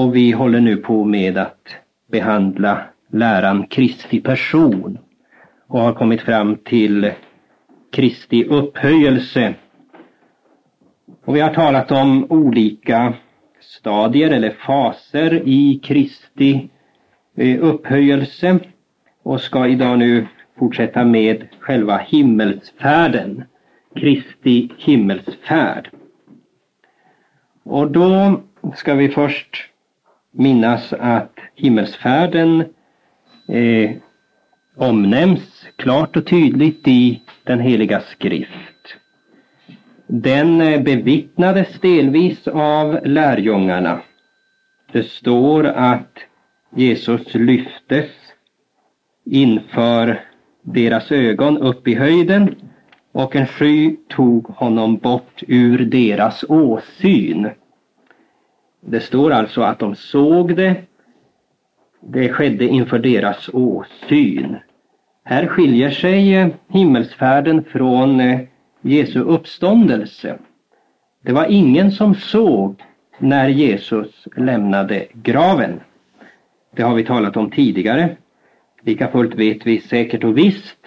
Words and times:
och 0.00 0.16
vi 0.16 0.30
håller 0.30 0.60
nu 0.60 0.76
på 0.76 1.04
med 1.04 1.38
att 1.38 1.68
behandla 2.10 2.82
läran 3.12 3.66
Kristi 3.66 4.20
person 4.20 4.98
och 5.66 5.80
har 5.80 5.92
kommit 5.92 6.20
fram 6.20 6.56
till 6.56 7.12
Kristi 7.92 8.44
upphöjelse. 8.44 9.54
Och 11.24 11.36
vi 11.36 11.40
har 11.40 11.54
talat 11.54 11.92
om 11.92 12.26
olika 12.30 13.14
stadier 13.60 14.30
eller 14.30 14.50
faser 14.50 15.42
i 15.48 15.80
Kristi 15.82 16.68
eh, 17.36 17.64
upphöjelse 17.64 18.58
och 19.22 19.40
ska 19.40 19.66
idag 19.66 19.98
nu 19.98 20.26
fortsätta 20.58 21.04
med 21.04 21.48
själva 21.60 21.98
himmelsfärden, 21.98 23.44
Kristi 23.94 24.70
himmelsfärd. 24.78 25.90
Och 27.62 27.90
då 27.90 28.40
ska 28.74 28.94
vi 28.94 29.08
först 29.08 29.69
minnas 30.32 30.92
att 30.92 31.38
himmelsfärden 31.54 32.64
eh, 33.48 33.90
omnämns 34.76 35.66
klart 35.76 36.16
och 36.16 36.26
tydligt 36.26 36.88
i 36.88 37.22
den 37.44 37.60
heliga 37.60 38.00
skrift. 38.00 38.96
Den 40.06 40.60
eh, 40.60 40.82
bevittnades 40.82 41.80
delvis 41.80 42.48
av 42.48 43.00
lärjungarna. 43.04 44.00
Det 44.92 45.02
står 45.02 45.64
att 45.64 46.18
Jesus 46.76 47.34
lyftes 47.34 48.10
inför 49.24 50.20
deras 50.62 51.12
ögon 51.12 51.58
upp 51.58 51.88
i 51.88 51.94
höjden 51.94 52.54
och 53.12 53.36
en 53.36 53.46
sky 53.46 53.96
tog 54.08 54.46
honom 54.46 54.96
bort 54.96 55.42
ur 55.46 55.78
deras 55.78 56.44
åsyn. 56.48 57.50
Det 58.80 59.00
står 59.00 59.30
alltså 59.30 59.62
att 59.62 59.78
de 59.78 59.94
såg 59.94 60.56
det. 60.56 60.76
Det 62.00 62.28
skedde 62.28 62.64
inför 62.64 62.98
deras 62.98 63.50
åsyn. 63.52 64.56
Här 65.24 65.46
skiljer 65.46 65.90
sig 65.90 66.34
eh, 66.34 66.48
himmelsfärden 66.68 67.64
från 67.64 68.20
eh, 68.20 68.40
Jesu 68.80 69.20
uppståndelse. 69.20 70.38
Det 71.22 71.32
var 71.32 71.46
ingen 71.48 71.92
som 71.92 72.14
såg 72.14 72.82
när 73.18 73.48
Jesus 73.48 74.28
lämnade 74.36 75.06
graven. 75.12 75.80
Det 76.76 76.82
har 76.82 76.94
vi 76.94 77.04
talat 77.04 77.36
om 77.36 77.50
tidigare. 77.50 78.16
Lika 78.82 79.08
fullt 79.08 79.34
vet 79.34 79.66
vi 79.66 79.80
säkert 79.80 80.24
och 80.24 80.38
visst 80.38 80.78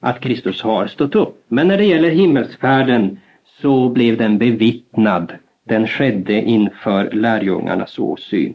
att 0.00 0.20
Kristus 0.20 0.62
har 0.62 0.86
stått 0.86 1.14
upp. 1.14 1.44
Men 1.48 1.68
när 1.68 1.76
det 1.78 1.84
gäller 1.84 2.10
himmelsfärden 2.10 3.20
så 3.62 3.88
blev 3.88 4.16
den 4.16 4.38
bevittnad. 4.38 5.32
Den 5.68 5.86
skedde 5.86 6.32
inför 6.32 7.10
lärjungarnas 7.10 7.98
åsyn. 7.98 8.54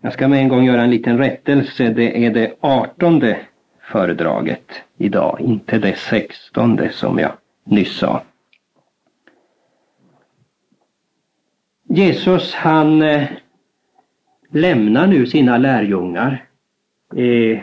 Jag 0.00 0.12
ska 0.12 0.28
med 0.28 0.38
en 0.38 0.48
gång 0.48 0.64
göra 0.64 0.82
en 0.82 0.90
liten 0.90 1.18
rättelse. 1.18 1.88
Det 1.88 2.26
är 2.26 2.30
det 2.30 2.54
artonde 2.60 3.38
föredraget 3.80 4.82
idag, 4.98 5.40
inte 5.40 5.78
det 5.78 5.98
sextonde 5.98 6.92
som 6.92 7.18
jag 7.18 7.32
nyss 7.64 7.96
sa. 7.96 8.22
Jesus 11.88 12.54
han 12.54 13.02
eh, 13.02 13.28
lämnar 14.50 15.06
nu 15.06 15.26
sina 15.26 15.58
lärjungar 15.58 16.44
eh, 17.16 17.58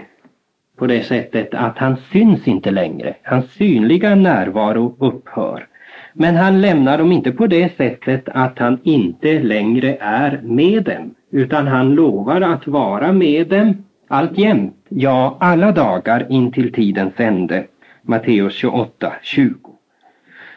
på 0.76 0.88
det 0.88 1.04
sättet 1.04 1.54
att 1.54 1.78
han 1.78 1.98
syns 2.12 2.48
inte 2.48 2.72
längre. 2.72 3.16
Hans 3.24 3.52
synliga 3.52 4.16
närvaro 4.16 4.96
upphör. 5.00 5.68
Men 6.14 6.36
han 6.36 6.62
lämnar 6.62 6.98
dem 6.98 7.12
inte 7.12 7.32
på 7.32 7.48
det 7.48 7.78
sättet 7.78 8.30
att 8.30 8.60
han 8.60 8.80
inte 8.84 9.40
längre 9.40 9.98
är 10.00 10.42
med 10.44 10.84
dem, 10.84 11.16
utan 11.32 11.68
han 11.68 11.96
lovar 11.96 12.42
att 12.42 12.68
vara 12.68 13.12
med 13.12 13.48
dem 13.48 13.84
alltjämt, 14.08 14.76
ja 14.90 15.38
alla 15.40 15.72
dagar 15.72 16.26
intill 16.30 16.74
tidens 16.74 17.14
ände. 17.18 17.64
Matteus 18.02 18.54
28, 18.54 19.14
20. 19.22 19.74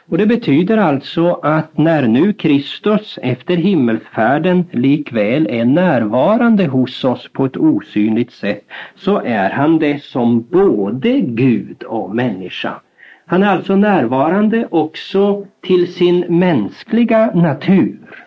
Och 0.08 0.18
det 0.18 0.26
betyder 0.26 0.78
alltså 0.78 1.32
att 1.42 1.78
när 1.78 2.06
nu 2.06 2.32
Kristus 2.32 3.18
efter 3.22 3.56
himmelsfärden 3.56 4.64
likväl 4.70 5.46
är 5.50 5.64
närvarande 5.64 6.66
hos 6.66 7.04
oss 7.04 7.28
på 7.32 7.44
ett 7.44 7.56
osynligt 7.56 8.32
sätt 8.32 8.64
så 8.96 9.22
är 9.24 9.50
han 9.50 9.78
det 9.78 10.02
som 10.02 10.42
både 10.42 11.20
Gud 11.20 11.82
och 11.82 12.14
människa. 12.14 12.80
Han 13.28 13.42
är 13.42 13.46
alltså 13.46 13.76
närvarande 13.76 14.68
också 14.70 15.46
till 15.60 15.94
sin 15.94 16.38
mänskliga 16.38 17.30
natur. 17.34 18.26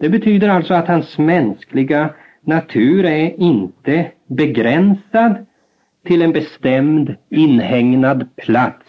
Det 0.00 0.08
betyder 0.08 0.48
alltså 0.48 0.74
att 0.74 0.88
hans 0.88 1.18
mänskliga 1.18 2.10
natur 2.44 3.04
är 3.04 3.40
inte 3.40 4.06
begränsad 4.26 5.46
till 6.06 6.22
en 6.22 6.32
bestämd 6.32 7.14
inhägnad 7.30 8.28
plats 8.36 8.86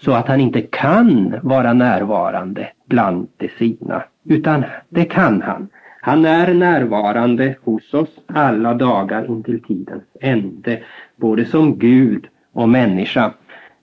så 0.00 0.12
att 0.12 0.28
han 0.28 0.40
inte 0.40 0.60
kan 0.60 1.34
vara 1.42 1.72
närvarande 1.72 2.68
bland 2.86 3.28
de 3.36 3.48
sina. 3.48 4.02
Utan 4.24 4.64
det 4.88 5.04
kan 5.04 5.42
han. 5.42 5.68
Han 6.00 6.24
är 6.24 6.54
närvarande 6.54 7.56
hos 7.64 7.94
oss 7.94 8.18
alla 8.26 8.74
dagar 8.74 9.26
intill 9.30 9.62
tidens 9.62 10.04
ände, 10.20 10.80
både 11.16 11.44
som 11.44 11.78
Gud 11.78 12.26
och 12.52 12.68
människa. 12.68 13.32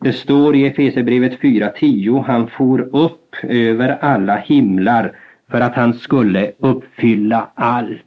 Det 0.04 0.14
står 0.14 0.56
i 0.56 0.66
Efesierbrevet 0.66 1.40
4.10, 1.40 2.24
han 2.24 2.48
for 2.48 2.80
upp 2.96 3.36
över 3.44 3.98
alla 4.02 4.36
himlar 4.36 5.16
för 5.52 5.62
att 5.62 5.76
han 5.76 5.94
skulle 5.94 6.52
uppfylla 6.60 7.50
allt. 7.56 8.04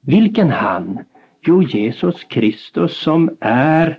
Vilken 0.00 0.50
han? 0.50 0.98
Jo, 1.40 1.62
Jesus 1.62 2.24
Kristus 2.24 2.96
som 2.96 3.36
är 3.40 3.98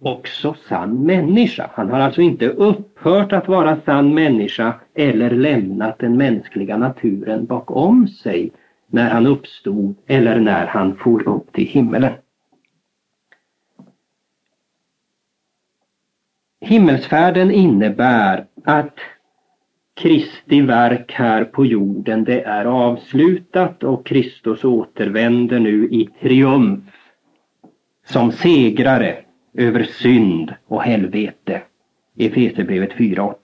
också 0.00 0.54
sann 0.68 1.06
människa. 1.06 1.70
Han 1.74 1.90
har 1.90 2.00
alltså 2.00 2.20
inte 2.22 2.48
upphört 2.48 3.32
att 3.32 3.48
vara 3.48 3.76
sann 3.84 4.14
människa 4.14 4.74
eller 4.94 5.30
lämnat 5.30 5.98
den 5.98 6.16
mänskliga 6.16 6.76
naturen 6.76 7.46
bakom 7.46 8.08
sig 8.08 8.50
när 8.90 9.10
han 9.10 9.26
uppstod 9.26 9.94
eller 10.06 10.40
när 10.40 10.66
han 10.66 10.96
for 10.96 11.28
upp 11.28 11.52
till 11.52 11.66
himmelen. 11.66 12.12
Himmelsfärden 16.64 17.50
innebär 17.50 18.44
att 18.64 18.98
Kristi 19.94 20.60
verk 20.60 21.12
här 21.12 21.44
på 21.44 21.66
jorden 21.66 22.24
det 22.24 22.42
är 22.42 22.64
avslutat 22.64 23.84
och 23.84 24.06
Kristus 24.06 24.64
återvänder 24.64 25.60
nu 25.60 25.84
i 25.84 26.08
triumf 26.20 26.84
som 28.06 28.32
segrare 28.32 29.16
över 29.54 29.82
synd 29.82 30.54
och 30.66 30.82
helvete. 30.82 31.62
Efesierbrevet 32.18 32.92
4.8. 32.92 33.34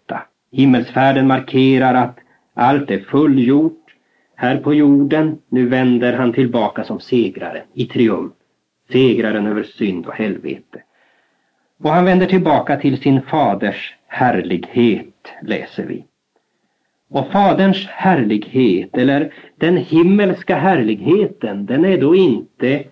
Himmelsfärden 0.52 1.26
markerar 1.26 1.94
att 1.94 2.18
allt 2.54 2.90
är 2.90 2.98
fullgjort 3.00 3.86
här 4.34 4.56
på 4.56 4.74
jorden. 4.74 5.38
Nu 5.48 5.68
vänder 5.68 6.12
han 6.12 6.32
tillbaka 6.32 6.84
som 6.84 7.00
segrare 7.00 7.62
i 7.74 7.86
triumf. 7.86 8.32
Segraren 8.92 9.46
över 9.46 9.62
synd 9.62 10.06
och 10.06 10.14
helvete. 10.14 10.82
Och 11.82 11.90
han 11.90 12.04
vänder 12.04 12.26
tillbaka 12.26 12.76
till 12.76 13.00
sin 13.00 13.22
faders 13.22 13.94
härlighet, 14.06 15.32
läser 15.42 15.84
vi. 15.84 16.04
Och 17.10 17.32
Faderns 17.32 17.86
härlighet, 17.86 18.96
eller 18.96 19.34
den 19.56 19.76
himmelska 19.76 20.56
härligheten, 20.56 21.66
den 21.66 21.84
är 21.84 21.98
då 21.98 22.16
inte 22.16 22.84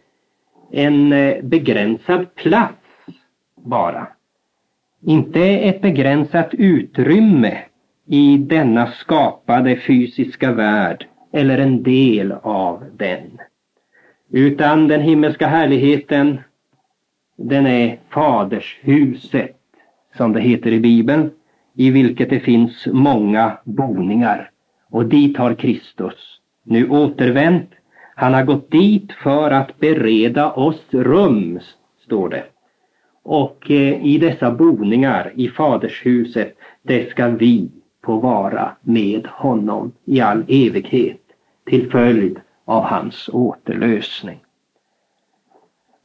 en 0.72 1.12
eh, 1.12 1.42
begränsad 1.42 2.34
plats 2.34 2.76
bara. 3.64 4.08
Inte 5.06 5.41
ett 5.42 5.82
begränsat 5.82 6.48
utrymme 6.53 7.58
i 8.06 8.36
denna 8.38 8.86
skapade 8.86 9.76
fysiska 9.76 10.53
värld 10.53 11.06
eller 11.32 11.58
en 11.58 11.82
del 11.82 12.32
av 12.42 12.84
den. 12.97 13.38
Utan 14.30 14.89
den 14.89 15.00
himmelska 15.00 15.47
härligheten, 15.47 16.41
den 17.36 17.66
är 17.66 17.98
fadershuset, 18.10 19.56
som 20.16 20.33
det 20.33 20.41
heter 20.41 20.72
i 20.72 20.80
Bibeln, 20.80 21.30
i 21.74 21.91
vilket 21.91 22.30
det 22.30 22.41
finns 22.41 22.86
många 22.86 23.59
boningar. 23.65 24.50
Och 24.91 25.06
dit 25.06 25.36
har 25.36 25.54
Kristus 25.54 26.41
nu 26.65 26.88
återvänt. 26.88 27.71
Han 28.15 28.34
har 28.34 28.44
gått 28.44 28.71
dit 28.71 29.12
för 29.12 29.50
att 29.50 29.78
bereda 29.78 30.53
oss 30.53 30.83
rum, 30.91 31.60
står 32.04 32.28
det. 32.28 32.44
Och 33.22 33.71
eh, 33.71 34.06
i 34.06 34.18
dessa 34.18 34.50
boningar 34.50 35.32
i 35.34 35.48
fadershuset, 35.48 36.56
det 36.82 37.10
ska 37.10 37.28
vi 37.28 37.71
få 38.04 38.16
vara 38.16 38.77
med 38.80 39.27
honom 39.27 39.92
i 40.04 40.21
all 40.21 40.44
evighet 40.48 41.21
till 41.66 41.91
följd 41.91 42.41
av 42.65 42.82
hans 42.82 43.30
återlösning. 43.32 44.46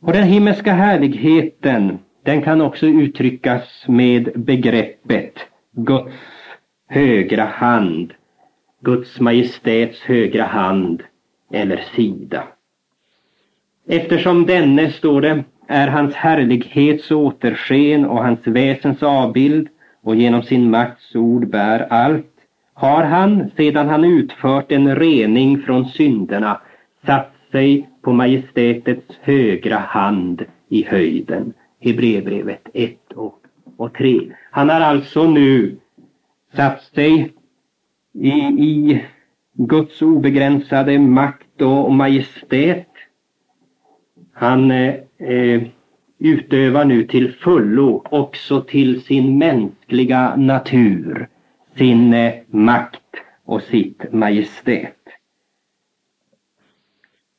Och 0.01 0.13
den 0.13 0.23
himmelska 0.23 0.73
härligheten, 0.73 1.99
den 2.23 2.41
kan 2.41 2.61
också 2.61 2.85
uttryckas 2.85 3.85
med 3.87 4.31
begreppet 4.35 5.33
Guds 5.71 6.13
högra 6.87 7.45
hand, 7.45 8.13
Guds 8.81 9.19
majestäts 9.19 10.01
högra 10.01 10.43
hand 10.43 11.03
eller 11.53 11.83
sida. 11.95 12.43
Eftersom 13.87 14.45
denne, 14.45 14.91
står 14.91 15.21
det, 15.21 15.43
är 15.67 15.87
hans 15.87 16.15
härlighets 16.15 17.11
återsken 17.11 18.05
och 18.05 18.23
hans 18.23 18.47
väsens 18.47 19.03
avbild 19.03 19.67
och 20.03 20.15
genom 20.15 20.43
sin 20.43 20.69
makts 20.69 21.15
ord 21.15 21.47
bär 21.47 21.79
allt, 21.79 22.27
har 22.73 23.03
han, 23.03 23.51
sedan 23.57 23.89
han 23.89 24.05
utfört 24.05 24.71
en 24.71 24.95
rening 24.95 25.61
från 25.61 25.85
synderna, 25.85 26.61
satt 27.05 27.33
sig 27.51 27.89
på 28.01 28.13
majestätets 28.13 29.05
högra 29.21 29.77
hand 29.77 30.45
i 30.69 30.83
höjden. 30.83 31.53
Hebreerbrevet 31.79 32.69
1 32.73 32.97
och, 33.15 33.39
och 33.77 33.93
3. 33.93 34.19
Han 34.51 34.69
har 34.69 34.81
alltså 34.81 35.23
nu 35.23 35.77
satt 36.55 36.83
sig 36.83 37.33
i, 38.13 38.29
i 38.29 39.03
Guds 39.53 40.01
obegränsade 40.01 40.99
makt 40.99 41.61
och 41.61 41.93
majestät. 41.93 42.87
Han 44.33 44.71
eh, 44.71 44.95
eh, 45.17 45.61
utövar 46.19 46.85
nu 46.85 47.03
till 47.03 47.33
fullo 47.33 48.03
också 48.09 48.61
till 48.61 49.01
sin 49.01 49.37
mänskliga 49.37 50.35
natur 50.35 51.27
sin 51.77 52.13
eh, 52.13 52.33
makt 52.47 53.15
och 53.45 53.61
sitt 53.61 54.13
majestät. 54.13 55.00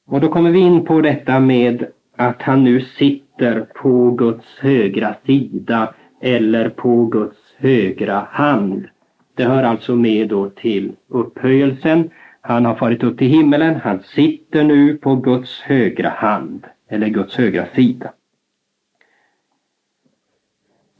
Och 0.06 0.20
då 0.20 0.28
kommer 0.28 0.50
vi 0.50 0.58
in 0.58 0.84
på 0.84 1.00
detta 1.00 1.40
med 1.40 1.86
att 2.16 2.42
han 2.42 2.64
nu 2.64 2.80
sitter 2.80 3.60
på 3.60 4.10
Guds 4.10 4.58
högra 4.60 5.14
sida 5.26 5.94
eller 6.20 6.68
på 6.68 7.06
Guds 7.06 7.38
högra 7.56 8.26
hand. 8.30 8.86
Det 9.34 9.44
hör 9.44 9.62
alltså 9.62 9.96
med 9.96 10.28
då 10.28 10.50
till 10.50 10.92
upphöjelsen. 11.08 12.10
Han 12.40 12.64
har 12.64 12.74
farit 12.74 13.02
upp 13.02 13.18
till 13.18 13.28
himmelen, 13.28 13.80
han 13.82 14.02
sitter 14.02 14.64
nu 14.64 14.96
på 14.96 15.16
Guds 15.16 15.60
högra 15.60 16.08
hand 16.08 16.66
eller 16.88 17.08
Guds 17.08 17.36
högra 17.36 17.66
sida. 17.74 18.12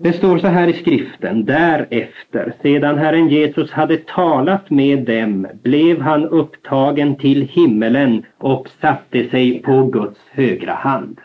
Det 0.02 0.12
står 0.12 0.38
så 0.38 0.46
här 0.46 0.69
i 0.69 0.72
skriften, 0.72 1.44
därefter, 1.44 2.54
sedan 2.62 2.99
Herren 2.99 3.28
Jesus 3.28 3.72
hade 3.72 3.96
talat 3.96 4.70
med 4.70 5.04
dem, 5.04 5.46
blev 5.62 6.00
han 6.00 6.25
upptagen 6.25 7.16
till 7.16 7.43
himmelen 7.43 8.25
och 8.38 8.69
satte 8.81 9.28
sig 9.28 9.62
på 9.62 9.84
Guds 9.84 10.19
högra 10.31 10.72
hand. 10.72 11.20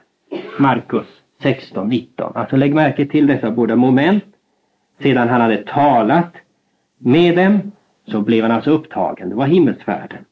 Markus 0.60 1.06
16.19. 1.42 2.32
Alltså 2.36 2.56
lägg 2.56 2.76
märke 2.76 3.06
till 3.06 3.28
dessa 3.28 3.52
båda 3.52 3.76
moment. 3.76 4.24
Sedan 5.02 5.30
han 5.30 5.42
hade 5.42 5.64
talat 5.64 6.34
med 6.98 7.36
dem 7.36 7.72
så 8.08 8.22
blev 8.22 8.44
han 8.44 8.52
alltså 8.52 8.72
upptagen, 8.72 9.30
det 9.30 9.36
var 9.36 9.46
himmelsfärden. 9.46 10.26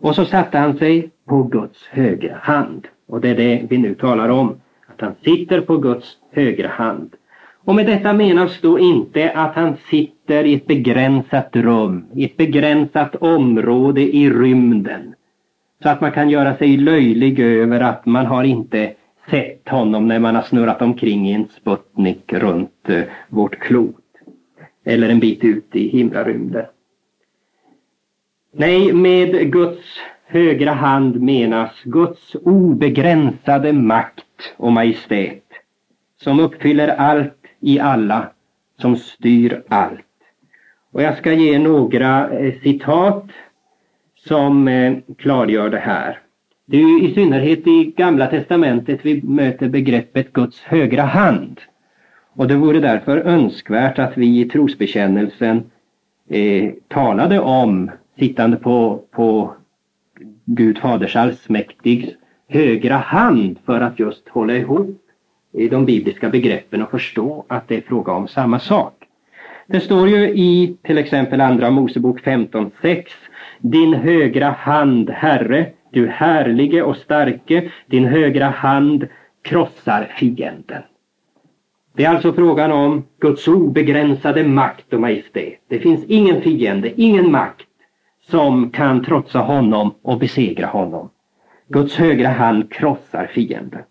Och 0.00 0.14
så 0.14 0.24
satte 0.24 0.58
han 0.58 0.78
sig 0.78 1.10
på 1.28 1.42
Guds 1.42 1.86
högra 1.90 2.36
hand. 2.36 2.86
Och 3.08 3.20
det 3.20 3.28
är 3.28 3.36
det 3.36 3.66
vi 3.70 3.78
nu 3.78 3.94
talar 3.94 4.28
om, 4.28 4.60
att 4.86 5.00
han 5.00 5.14
sitter 5.24 5.60
på 5.60 5.76
Guds 5.76 6.16
högra 6.32 6.68
hand. 6.68 7.14
Och 7.64 7.74
med 7.74 7.86
detta 7.86 8.12
menas 8.12 8.60
då 8.60 8.78
inte 8.78 9.30
att 9.30 9.54
han 9.54 9.76
sitter 9.90 10.44
i 10.44 10.54
ett 10.54 10.66
begränsat 10.66 11.56
rum, 11.56 12.06
i 12.14 12.24
ett 12.24 12.36
begränsat 12.36 13.16
område 13.16 14.16
i 14.16 14.30
rymden. 14.30 15.14
Så 15.82 15.88
att 15.88 16.00
man 16.00 16.12
kan 16.12 16.30
göra 16.30 16.56
sig 16.56 16.76
löjlig 16.76 17.40
över 17.40 17.80
att 17.80 18.06
man 18.06 18.26
har 18.26 18.44
inte 18.44 18.92
sett 19.30 19.68
honom 19.68 20.08
när 20.08 20.18
man 20.18 20.34
har 20.34 20.42
snurrat 20.42 20.82
omkring 20.82 21.28
i 21.28 21.32
en 21.32 21.48
Sputnik 21.48 22.32
runt 22.32 22.88
eh, 22.88 23.02
vårt 23.28 23.58
klot. 23.58 23.96
Eller 24.84 25.08
en 25.08 25.20
bit 25.20 25.44
ut 25.44 25.76
i 25.76 25.88
himlarymden. 25.88 26.64
Nej, 28.52 28.92
med 28.92 29.52
Guds 29.52 29.84
högra 30.26 30.72
hand 30.72 31.20
menas 31.20 31.70
Guds 31.84 32.34
obegränsade 32.34 33.72
makt 33.72 34.54
och 34.56 34.72
majestät 34.72 35.44
som 36.22 36.40
uppfyller 36.40 36.88
allt 36.88 37.43
i 37.64 37.80
alla, 37.80 38.30
som 38.80 38.96
styr 38.96 39.62
allt. 39.68 40.00
Och 40.92 41.02
jag 41.02 41.18
ska 41.18 41.32
ge 41.32 41.58
några 41.58 42.30
eh, 42.30 42.54
citat 42.62 43.24
som 44.16 44.68
eh, 44.68 44.96
klargör 45.18 45.70
det 45.70 45.78
här. 45.78 46.18
Det 46.66 46.76
är 46.76 46.80
ju 46.80 47.08
i 47.08 47.14
synnerhet 47.14 47.66
i 47.66 47.94
Gamla 47.96 48.26
Testamentet 48.26 49.00
vi 49.02 49.22
möter 49.22 49.68
begreppet 49.68 50.32
Guds 50.32 50.60
högra 50.60 51.02
hand. 51.02 51.60
Och 52.32 52.48
det 52.48 52.56
vore 52.56 52.80
därför 52.80 53.16
önskvärt 53.16 53.98
att 53.98 54.16
vi 54.16 54.40
i 54.40 54.44
trosbekännelsen 54.44 55.62
eh, 56.28 56.72
talade 56.88 57.40
om 57.40 57.90
sittande 58.18 58.56
på, 58.56 59.02
på 59.10 59.54
Gud 60.44 60.78
Faders 60.78 61.16
allsmäktigs 61.16 62.08
högra 62.48 62.96
hand 62.96 63.58
för 63.66 63.80
att 63.80 63.98
just 63.98 64.28
hålla 64.28 64.56
ihop 64.56 65.03
i 65.54 65.68
de 65.68 65.84
bibliska 65.84 66.28
begreppen 66.28 66.82
och 66.82 66.90
förstå 66.90 67.44
att 67.48 67.68
det 67.68 67.76
är 67.76 67.80
fråga 67.80 68.12
om 68.12 68.28
samma 68.28 68.58
sak. 68.58 68.94
Det 69.66 69.80
står 69.80 70.08
ju 70.08 70.28
i 70.28 70.76
till 70.82 70.98
exempel 70.98 71.40
Andra 71.40 71.70
Mosebok 71.70 72.20
15.6 72.20 73.04
Din 73.58 73.94
högra 73.94 74.50
hand, 74.50 75.10
Herre, 75.10 75.66
du 75.90 76.08
härlige 76.08 76.82
och 76.82 76.96
starke, 76.96 77.70
din 77.86 78.04
högra 78.04 78.48
hand 78.48 79.06
krossar 79.42 80.12
fienden. 80.18 80.82
Det 81.96 82.04
är 82.04 82.10
alltså 82.10 82.32
frågan 82.32 82.72
om 82.72 83.04
Guds 83.20 83.48
obegränsade 83.48 84.44
makt 84.44 84.92
och 84.92 85.00
majestät. 85.00 85.60
Det 85.68 85.78
finns 85.78 86.04
ingen 86.04 86.42
fiende, 86.42 87.00
ingen 87.00 87.30
makt 87.30 87.66
som 88.30 88.70
kan 88.70 89.04
trotsa 89.04 89.38
honom 89.38 89.94
och 90.02 90.18
besegra 90.18 90.66
honom. 90.66 91.10
Guds 91.68 91.96
högra 91.96 92.28
hand 92.28 92.72
krossar 92.72 93.26
fienden. 93.26 93.82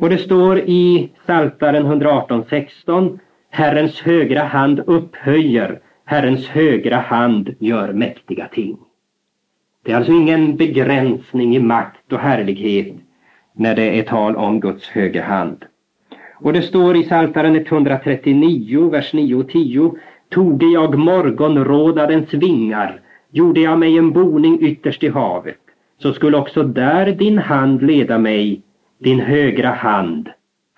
Och 0.00 0.10
det 0.10 0.18
står 0.18 0.58
i 0.58 1.10
Psaltaren 1.24 1.86
118.16 1.86 3.18
Herrens 3.50 4.00
högra 4.00 4.42
hand 4.42 4.80
upphöjer, 4.86 5.80
Herrens 6.04 6.48
högra 6.48 6.96
hand 6.96 7.54
gör 7.58 7.92
mäktiga 7.92 8.48
ting. 8.48 8.78
Det 9.84 9.92
är 9.92 9.96
alltså 9.96 10.12
ingen 10.12 10.56
begränsning 10.56 11.56
i 11.56 11.58
makt 11.58 12.12
och 12.12 12.18
härlighet 12.18 12.94
när 13.52 13.76
det 13.76 13.98
är 13.98 14.02
tal 14.02 14.36
om 14.36 14.60
Guds 14.60 14.88
högra 14.88 15.22
hand. 15.22 15.64
Och 16.34 16.52
det 16.52 16.62
står 16.62 16.96
i 16.96 17.02
Psaltaren 17.02 17.56
139, 17.56 18.90
vers 18.90 19.12
9 19.12 19.34
och 19.34 19.48
10 19.48 19.92
Toge 20.30 20.66
jag 20.66 20.98
morgonrådarens 20.98 22.34
vingar, 22.34 23.00
gjorde 23.30 23.60
jag 23.60 23.78
mig 23.78 23.98
en 23.98 24.12
boning 24.12 24.58
ytterst 24.60 25.02
i 25.02 25.08
havet, 25.08 25.60
så 26.02 26.12
skulle 26.12 26.36
också 26.36 26.62
där 26.62 27.12
din 27.12 27.38
hand 27.38 27.82
leda 27.82 28.18
mig 28.18 28.62
din 28.98 29.20
högra 29.20 29.68
hand 29.70 30.28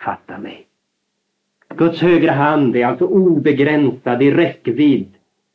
fatta 0.01 0.39
mig. 0.39 0.67
Guds 1.75 2.01
högra 2.03 2.33
hand 2.33 2.77
är 2.77 2.87
alltså 2.87 3.07
obegränsad 3.07 4.23
i 4.23 4.31
räckvidd, 4.31 5.09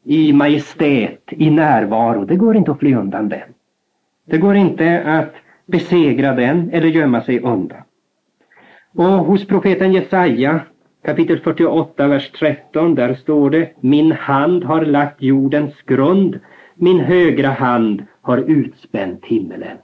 i 0.04 0.34
majestät, 0.34 1.24
i 1.30 1.50
närvaro. 1.50 2.26
Det 2.26 2.36
går 2.36 2.56
inte 2.56 2.72
att 2.72 2.80
fly 2.80 2.96
undan 2.96 3.30
den. 3.30 3.54
Det 4.26 4.38
går 4.38 4.56
inte 4.56 5.04
att 5.06 5.34
besegra 5.66 6.34
den 6.34 6.70
eller 6.74 6.88
gömma 6.88 7.22
sig 7.22 7.40
undan. 7.40 7.82
Och 8.94 9.06
hos 9.06 9.48
profeten 9.48 9.94
Jesaja 9.94 10.62
kapitel 11.06 11.40
48, 11.40 12.08
vers 12.08 12.32
13, 12.32 12.96
där 12.96 13.14
står 13.14 13.50
det 13.50 13.74
Min 13.80 14.12
hand 14.12 14.64
har 14.64 14.86
lagt 14.86 15.22
jordens 15.22 15.82
grund, 15.82 16.40
min 16.76 17.00
högra 17.00 17.50
hand 17.50 18.06
har 18.22 18.38
utspänt 18.38 19.26
himmelen. 19.26 19.78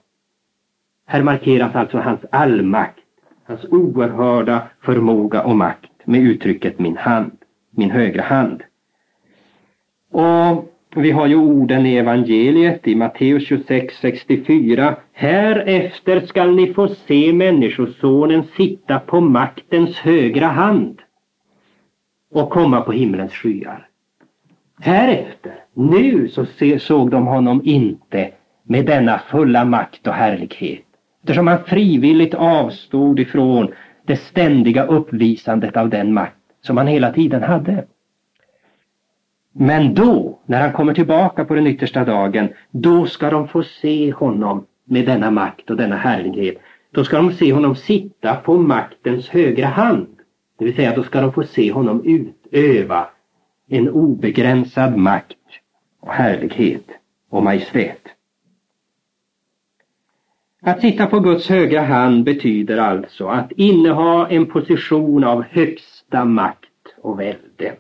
Här 1.12 1.24
markeras 1.24 1.76
alltså 1.76 1.98
hans 1.98 2.20
allmakt, 2.32 3.00
hans 3.44 3.66
oerhörda 3.66 4.62
förmåga 4.82 5.44
och 5.44 5.56
makt 5.56 5.92
med 6.06 6.22
uttrycket 6.22 6.80
min 6.80 6.98
hand, 6.98 7.32
min 7.72 7.92
högra 7.92 8.22
hand. 8.22 8.64
Och 10.12 10.72
vi 10.96 11.12
har 11.12 11.28
ju 11.28 11.36
orden 11.36 11.86
i 11.86 11.96
evangeliet 11.96 12.88
i 12.88 12.96
Matteus 12.96 13.48
26, 13.48 13.96
64. 14.02 14.96
Härefter 15.14 16.22
skall 16.26 16.56
ni 16.56 16.74
få 16.74 16.88
se 16.88 17.34
Människosonen 17.34 18.44
sitta 18.58 19.00
på 19.00 19.22
maktens 19.22 19.98
högra 19.98 20.48
hand 20.48 21.02
och 22.34 22.50
komma 22.50 22.82
på 22.82 22.92
himlens 22.92 23.34
skyar. 23.34 23.88
Härefter, 24.80 25.56
nu 25.74 26.28
så 26.28 26.46
såg 26.80 27.12
de 27.12 27.28
honom 27.28 27.62
inte 27.64 28.32
med 28.64 28.86
denna 28.86 29.20
fulla 29.20 29.66
makt 29.66 30.08
och 30.08 30.14
härlighet 30.14 30.86
eftersom 31.22 31.48
han 31.48 31.64
frivilligt 31.64 32.34
avstod 32.34 33.20
ifrån 33.20 33.72
det 34.06 34.16
ständiga 34.16 34.86
uppvisandet 34.86 35.78
av 35.78 35.90
den 35.90 36.14
makt 36.14 36.36
som 36.62 36.78
han 36.78 36.88
hela 36.88 37.14
tiden 37.14 37.44
hade. 37.44 37.86
Men 39.54 39.94
då, 39.94 40.40
när 40.46 40.62
han 40.62 40.74
kommer 40.74 40.94
tillbaka 40.94 41.46
på 41.46 41.56
den 41.56 41.68
yttersta 41.68 42.06
dagen, 42.06 42.50
då 42.72 43.06
ska 43.06 43.30
de 43.30 43.48
få 43.48 43.64
se 43.64 44.12
honom 44.12 44.66
med 44.86 45.06
denna 45.06 45.32
makt 45.32 45.70
och 45.70 45.78
denna 45.78 45.96
härlighet. 45.96 46.58
Då 46.92 47.04
ska 47.04 47.18
de 47.18 47.34
se 47.34 47.54
honom 47.54 47.76
sitta 47.76 48.36
på 48.36 48.58
maktens 48.58 49.30
högra 49.30 49.68
hand. 49.68 50.08
Det 50.60 50.66
vill 50.66 50.76
säga, 50.76 50.96
då 50.96 51.04
ska 51.04 51.22
de 51.22 51.34
få 51.34 51.44
se 51.44 51.72
honom 51.72 52.04
utöva 52.06 53.08
en 53.70 53.90
obegränsad 53.90 54.98
makt 54.98 55.38
och 56.00 56.14
härlighet 56.14 56.86
och 57.30 57.44
majestät. 57.44 58.02
Att 60.66 60.82
sitta 60.82 61.06
på 61.06 61.20
Guds 61.20 61.50
högra 61.50 61.82
hand 61.82 62.24
betyder 62.24 62.78
alltså 62.78 63.28
att 63.28 63.52
inneha 63.52 64.28
en 64.30 64.46
position 64.46 65.24
av 65.24 65.44
högsta 65.50 66.26
makt 66.26 66.96
och 67.02 67.20
välde. 67.20 67.76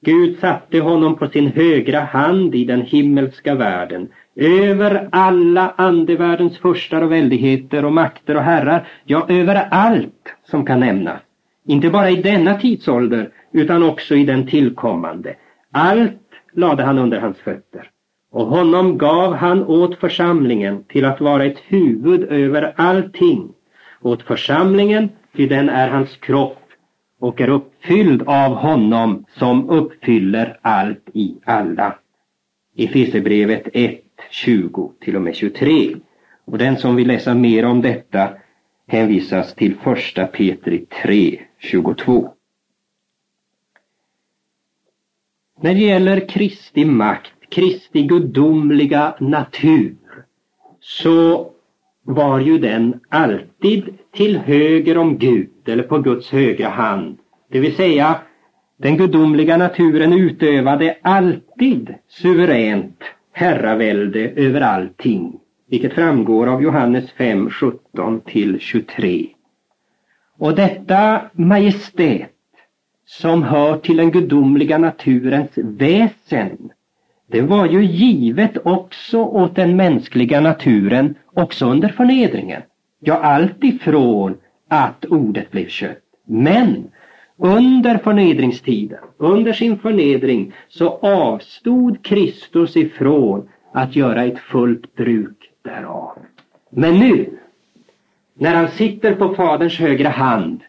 Gud 0.00 0.38
satte 0.38 0.80
honom 0.80 1.16
på 1.16 1.28
sin 1.28 1.46
högra 1.46 2.00
hand 2.00 2.54
i 2.54 2.64
den 2.64 2.82
himmelska 2.82 3.54
världen 3.54 4.08
över 4.36 5.08
alla 5.12 5.74
andevärldens 5.76 6.58
furstar 6.58 7.02
och 7.02 7.12
väldigheter 7.12 7.84
och 7.84 7.92
makter 7.92 8.36
och 8.36 8.42
herrar, 8.42 8.88
ja 9.04 9.26
över 9.28 9.68
allt 9.70 10.34
som 10.44 10.66
kan 10.66 10.80
nämnas. 10.80 11.20
Inte 11.66 11.90
bara 11.90 12.10
i 12.10 12.22
denna 12.22 12.58
tidsålder 12.58 13.30
utan 13.52 13.82
också 13.82 14.14
i 14.14 14.24
den 14.24 14.46
tillkommande. 14.46 15.36
Allt 15.70 16.20
lade 16.52 16.82
han 16.82 16.98
under 16.98 17.20
hans 17.20 17.38
fötter. 17.38 17.91
Och 18.32 18.46
honom 18.46 18.98
gav 18.98 19.34
han 19.34 19.62
åt 19.64 19.98
församlingen 19.98 20.84
till 20.84 21.04
att 21.04 21.20
vara 21.20 21.44
ett 21.44 21.58
huvud 21.58 22.22
över 22.22 22.74
allting. 22.76 23.52
Åt 24.00 24.22
församlingen, 24.22 25.08
ty 25.36 25.48
den 25.48 25.68
är 25.68 25.88
hans 25.88 26.16
kropp 26.16 26.58
och 27.18 27.40
är 27.40 27.48
uppfylld 27.48 28.22
av 28.26 28.54
honom 28.54 29.24
som 29.38 29.70
uppfyller 29.70 30.58
allt 30.62 31.08
i 31.12 31.36
alla. 31.44 31.98
Efesierbrevet 32.76 33.68
1, 33.72 34.00
20 34.30 34.92
till 35.00 35.16
och 35.16 35.22
med 35.22 35.34
23. 35.34 35.96
Och 36.44 36.58
den 36.58 36.76
som 36.76 36.96
vill 36.96 37.08
läsa 37.08 37.34
mer 37.34 37.64
om 37.64 37.82
detta 37.82 38.28
hänvisas 38.86 39.54
till 39.54 39.74
1 40.16 40.32
Petri 40.32 40.86
3, 41.02 41.40
22. 41.58 42.32
När 45.60 45.74
det 45.74 45.80
gäller 45.80 46.28
Kristi 46.28 46.84
makt, 46.84 47.41
Kristi 47.52 48.02
gudomliga 48.02 49.14
natur, 49.20 49.96
så 50.80 51.50
var 52.02 52.40
ju 52.40 52.58
den 52.58 53.00
alltid 53.08 53.84
till 54.12 54.38
höger 54.38 54.98
om 54.98 55.18
Gud 55.18 55.50
eller 55.66 55.82
på 55.82 55.98
Guds 55.98 56.30
högra 56.30 56.68
hand. 56.68 57.18
Det 57.50 57.60
vill 57.60 57.74
säga, 57.74 58.20
den 58.76 58.96
gudomliga 58.96 59.56
naturen 59.56 60.12
utövade 60.12 60.96
alltid 61.02 61.94
suveränt 62.08 63.02
herravälde 63.32 64.30
över 64.30 64.60
allting, 64.60 65.40
vilket 65.70 65.92
framgår 65.92 66.46
av 66.46 66.62
Johannes 66.62 67.10
5, 67.10 67.50
17 67.50 68.20
till 68.20 68.60
23. 68.60 69.28
Och 70.38 70.54
detta 70.54 71.20
majestät 71.32 72.30
som 73.04 73.42
hör 73.42 73.78
till 73.78 73.96
den 73.96 74.10
gudomliga 74.10 74.78
naturens 74.78 75.50
väsen, 75.54 76.70
det 77.32 77.42
var 77.42 77.66
ju 77.66 77.84
givet 77.84 78.56
också 78.64 79.18
åt 79.18 79.56
den 79.56 79.76
mänskliga 79.76 80.40
naturen 80.40 81.14
också 81.34 81.66
under 81.66 81.88
förnedringen. 81.88 82.62
Ja, 83.00 83.14
allt 83.14 83.64
ifrån 83.64 84.36
att 84.68 85.04
ordet 85.04 85.50
blev 85.50 85.68
kött. 85.68 86.02
Men 86.26 86.90
under 87.36 87.98
förnedringstiden, 87.98 88.98
under 89.16 89.52
sin 89.52 89.78
förnedring, 89.78 90.52
så 90.68 90.88
avstod 91.02 92.04
Kristus 92.04 92.76
ifrån 92.76 93.48
att 93.72 93.96
göra 93.96 94.24
ett 94.24 94.38
fullt 94.38 94.94
bruk 94.94 95.50
därav. 95.62 96.18
Men 96.70 96.98
nu, 96.98 97.38
när 98.34 98.54
han 98.54 98.68
sitter 98.68 99.14
på 99.14 99.34
Faderns 99.34 99.78
högra 99.78 100.08
hand, 100.08 100.60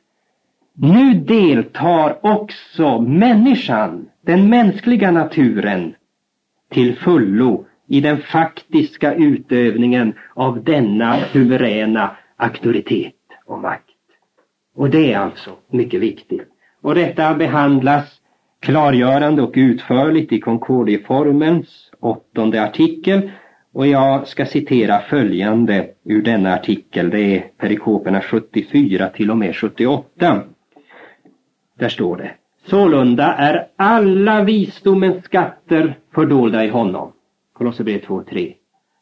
nu 0.73 1.13
deltar 1.13 2.17
också 2.21 3.01
människan, 3.01 4.05
den 4.21 4.49
mänskliga 4.49 5.11
naturen, 5.11 5.93
till 6.73 6.95
fullo 6.95 7.65
i 7.87 8.01
den 8.01 8.17
faktiska 8.17 9.13
utövningen 9.13 10.13
av 10.33 10.63
denna 10.63 11.19
suveräna 11.19 12.15
auktoritet 12.37 13.13
och 13.45 13.59
makt. 13.59 13.89
Och 14.75 14.89
det 14.89 15.13
är 15.13 15.19
alltså 15.19 15.51
mycket 15.69 15.99
viktigt. 15.99 16.47
Och 16.81 16.95
detta 16.95 17.33
behandlas 17.33 18.21
klargörande 18.59 19.41
och 19.41 19.53
utförligt 19.55 20.31
i 20.31 20.39
Concordieformens 20.39 21.91
åttonde 21.99 22.63
artikel 22.63 23.31
och 23.73 23.87
jag 23.87 24.27
ska 24.27 24.45
citera 24.45 24.99
följande 24.99 25.89
ur 26.03 26.21
denna 26.21 26.53
artikel. 26.53 27.09
Det 27.09 27.21
är 27.21 27.39
perikoperna 27.57 28.21
74 28.21 29.09
till 29.09 29.31
och 29.31 29.37
med 29.37 29.55
78. 29.55 30.43
Där 31.79 31.89
står 31.89 32.17
det. 32.17 32.31
Sålunda 32.65 33.33
är 33.33 33.67
alla 33.75 34.43
visdomens 34.43 35.25
skatter 35.25 35.97
fördolda 36.15 36.65
i 36.65 36.69
honom. 36.69 37.11
Kolosserbrevet 37.53 38.05
2.3. 38.05 38.53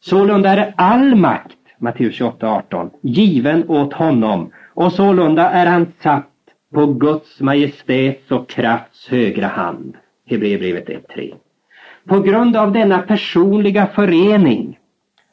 Sålunda 0.02 0.50
är 0.50 0.74
all 0.78 1.16
makt, 1.16 1.58
Matteus 1.78 2.20
28.18, 2.20 2.90
given 3.02 3.70
åt 3.70 3.94
honom 3.94 4.52
och 4.74 4.94
sålunda 4.94 5.50
är 5.50 5.66
han 5.66 5.94
satt 6.00 6.28
på 6.74 6.86
Guds 6.86 7.40
majestäts 7.40 8.32
och 8.32 8.50
krafts 8.50 9.08
högra 9.10 9.48
hand. 9.48 9.98
Hebreerbrevet 10.30 10.88
1.3. 10.88 11.34
På 12.08 12.20
grund 12.20 12.56
av 12.56 12.72
denna 12.72 12.98
personliga 13.00 13.88
förening 13.88 14.80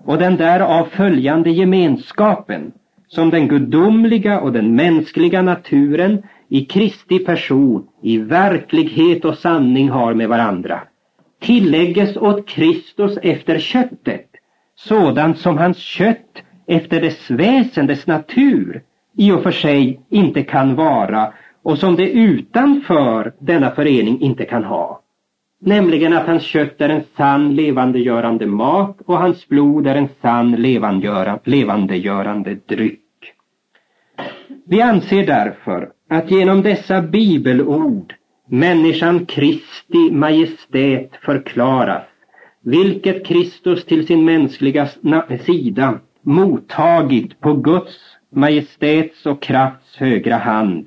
och 0.04 0.18
den 0.18 0.36
därav 0.36 0.84
följande 0.84 1.50
gemenskapen 1.50 2.72
som 3.08 3.30
den 3.30 3.48
gudomliga 3.48 4.40
och 4.40 4.52
den 4.52 4.76
mänskliga 4.76 5.42
naturen 5.42 6.22
i 6.48 6.64
Kristi 6.64 7.18
person 7.18 7.86
i 8.02 8.18
verklighet 8.18 9.24
och 9.24 9.38
sanning 9.38 9.88
har 9.88 10.14
med 10.14 10.28
varandra 10.28 10.80
tillägges 11.40 12.16
åt 12.16 12.48
Kristus 12.48 13.18
efter 13.22 13.58
köttet 13.58 14.30
sådant 14.76 15.38
som 15.38 15.58
hans 15.58 15.78
kött 15.78 16.42
efter 16.66 17.00
dess 17.00 17.30
väsen, 17.30 17.86
dess 17.86 18.06
natur 18.06 18.82
i 19.16 19.32
och 19.32 19.42
för 19.42 19.50
sig 19.50 20.00
inte 20.08 20.42
kan 20.42 20.74
vara 20.74 21.32
och 21.62 21.78
som 21.78 21.96
det 21.96 22.10
utanför 22.10 23.32
denna 23.38 23.70
förening 23.70 24.20
inte 24.20 24.44
kan 24.44 24.64
ha. 24.64 25.02
Nämligen 25.60 26.12
att 26.12 26.26
hans 26.26 26.42
kött 26.42 26.80
är 26.80 26.88
en 26.88 27.02
sann 27.16 27.54
levandegörande 27.54 28.46
mat 28.46 29.00
och 29.06 29.18
hans 29.18 29.48
blod 29.48 29.86
är 29.86 29.94
en 29.94 30.08
sann 30.22 30.52
levandegörande 31.44 32.54
dryck. 32.66 33.00
Vi 34.66 34.82
anser 34.82 35.26
därför 35.26 35.88
att 36.08 36.30
genom 36.30 36.62
dessa 36.62 37.02
bibelord 37.02 38.14
människan 38.48 39.26
Kristi 39.26 40.10
majestät 40.10 41.10
förklaras, 41.22 42.02
vilket 42.64 43.26
Kristus 43.26 43.84
till 43.84 44.06
sin 44.06 44.24
mänskliga 44.24 44.88
sida 45.46 45.98
mottagit 46.22 47.40
på 47.40 47.52
Guds 47.54 47.98
majestäts 48.34 49.26
och 49.26 49.42
krafts 49.42 49.96
högra 49.96 50.36
hand, 50.36 50.86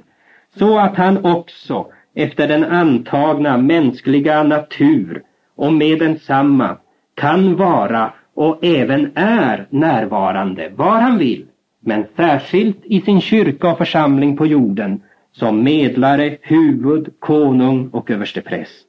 så 0.58 0.80
att 0.80 0.98
han 0.98 1.26
också 1.26 1.86
efter 2.16 2.48
den 2.48 2.64
antagna 2.64 3.58
mänskliga 3.58 4.44
natur 4.44 5.24
och 5.56 5.74
med 5.74 6.00
densamma 6.00 6.78
kan 7.16 7.56
vara 7.56 8.14
och 8.34 8.60
även 8.62 9.12
är 9.16 9.68
närvarande 9.70 10.72
var 10.76 11.02
han 11.02 11.18
vill, 11.18 11.46
men 11.80 12.06
särskilt 12.16 12.78
i 12.84 13.02
sin 13.02 13.22
kyrka 13.22 13.72
och 13.72 13.78
församling 13.78 14.38
på 14.38 14.46
jorden 14.46 15.02
som 15.32 15.64
medlare, 15.64 16.38
huvud, 16.42 17.14
konung 17.20 17.90
och 17.90 18.12
överstepräst. 18.12 18.88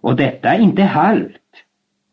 Och 0.00 0.16
detta 0.16 0.48
är 0.48 0.60
inte 0.60 0.82
halvt 0.82 1.34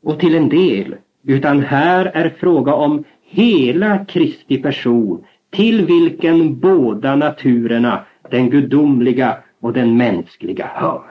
och 0.03 0.19
till 0.19 0.35
en 0.35 0.49
del, 0.49 0.95
utan 1.23 1.61
här 1.61 2.05
är 2.05 2.29
fråga 2.29 2.73
om 2.73 3.03
hela 3.23 4.05
Kristi 4.05 4.57
person 4.57 5.25
till 5.51 5.85
vilken 5.85 6.59
båda 6.59 7.15
naturerna, 7.15 8.05
den 8.31 8.49
gudomliga 8.49 9.37
och 9.61 9.73
den 9.73 9.97
mänskliga, 9.97 10.69
hör. 10.73 11.03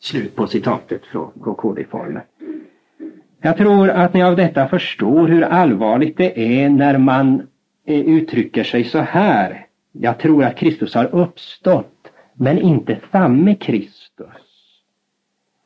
Slut 0.00 0.36
på 0.36 0.46
citatet 0.46 1.06
från 1.06 1.30
KKD-formen. 1.30 2.22
Jag 3.42 3.56
tror 3.56 3.90
att 3.90 4.14
ni 4.14 4.22
av 4.22 4.36
detta 4.36 4.68
förstår 4.68 5.28
hur 5.28 5.42
allvarligt 5.42 6.16
det 6.16 6.62
är 6.62 6.68
när 6.68 6.98
man 6.98 7.42
eh, 7.86 8.00
uttrycker 8.00 8.64
sig 8.64 8.84
så 8.84 8.98
här. 8.98 9.65
Jag 10.00 10.18
tror 10.18 10.44
att 10.44 10.56
Kristus 10.56 10.94
har 10.94 11.14
uppstått, 11.14 12.08
men 12.34 12.58
inte 12.58 13.00
samme 13.12 13.54
Kristus. 13.54 14.26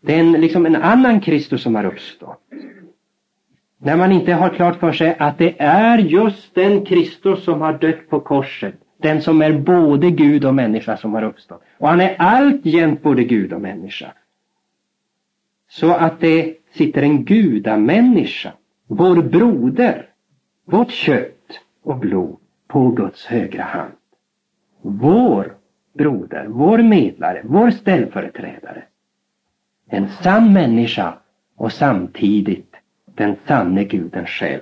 Det 0.03 0.15
är 0.15 0.21
en, 0.21 0.33
liksom 0.33 0.67
en 0.67 0.77
annan 0.77 1.21
Kristus 1.21 1.63
som 1.63 1.75
har 1.75 1.85
uppstått. 1.85 2.43
När 3.79 3.97
man 3.97 4.13
inte 4.13 4.33
har 4.33 4.49
klart 4.49 4.81
för 4.81 4.93
sig 4.93 5.17
att 5.19 5.39
det 5.39 5.61
är 5.63 5.99
just 5.99 6.55
den 6.55 6.85
Kristus 6.85 7.45
som 7.45 7.61
har 7.61 7.73
dött 7.73 8.09
på 8.09 8.21
korset, 8.21 8.75
den 8.97 9.23
som 9.23 9.43
är 9.43 9.53
både 9.53 10.11
Gud 10.11 10.45
och 10.45 10.55
människa 10.55 10.97
som 10.97 11.15
har 11.15 11.23
uppstått. 11.23 11.63
Och 11.79 11.89
han 11.89 12.01
är 12.01 12.17
alltjämt 12.19 13.03
både 13.03 13.25
Gud 13.25 13.53
och 13.53 13.61
människa. 13.61 14.13
Så 15.69 15.93
att 15.93 16.21
det 16.21 16.57
sitter 16.73 17.03
en 17.03 17.25
gudamänniska, 17.25 18.53
vår 18.87 19.23
broder, 19.23 20.09
vårt 20.65 20.91
kött 20.91 21.61
och 21.83 21.97
blod 21.97 22.37
på 22.69 22.89
Guds 22.89 23.27
högra 23.27 23.63
hand. 23.63 23.93
Vår 24.83 25.55
broder, 25.99 26.47
vår 26.49 26.79
medlare, 26.79 27.41
vår 27.45 27.71
ställföreträdare. 27.71 28.83
En 29.89 30.09
sann 30.09 30.53
människa 30.53 31.15
och 31.57 31.73
samtidigt 31.73 32.75
den 33.05 33.37
sanne 33.47 33.85
guden 33.85 34.27
själv. 34.27 34.61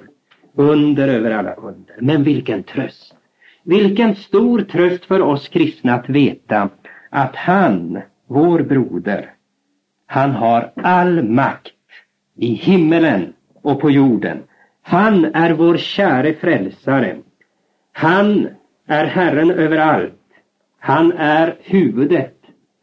Under 0.55 1.09
över 1.09 1.31
alla 1.31 1.55
under. 1.55 1.97
Men 2.01 2.23
vilken 2.23 2.63
tröst! 2.63 3.15
Vilken 3.63 4.15
stor 4.15 4.61
tröst 4.61 5.05
för 5.05 5.21
oss 5.21 5.49
kristna 5.49 5.95
att 5.95 6.09
veta 6.09 6.69
att 7.11 7.37
han, 7.37 8.01
vår 8.27 8.63
broder, 8.63 9.35
han 10.07 10.31
har 10.31 10.73
all 10.77 11.23
makt 11.23 11.73
i 12.37 12.55
himmelen 12.55 13.33
och 13.63 13.81
på 13.81 13.91
jorden. 13.91 14.43
Han 14.83 15.25
är 15.25 15.53
vår 15.53 15.77
käre 15.77 16.35
frälsare. 16.35 17.17
Han 17.93 18.49
är 18.89 19.05
Herren 19.05 19.51
över 19.51 19.79
allt. 19.79 20.15
Han 20.79 21.13
är 21.13 21.57
huvudet 21.61 22.35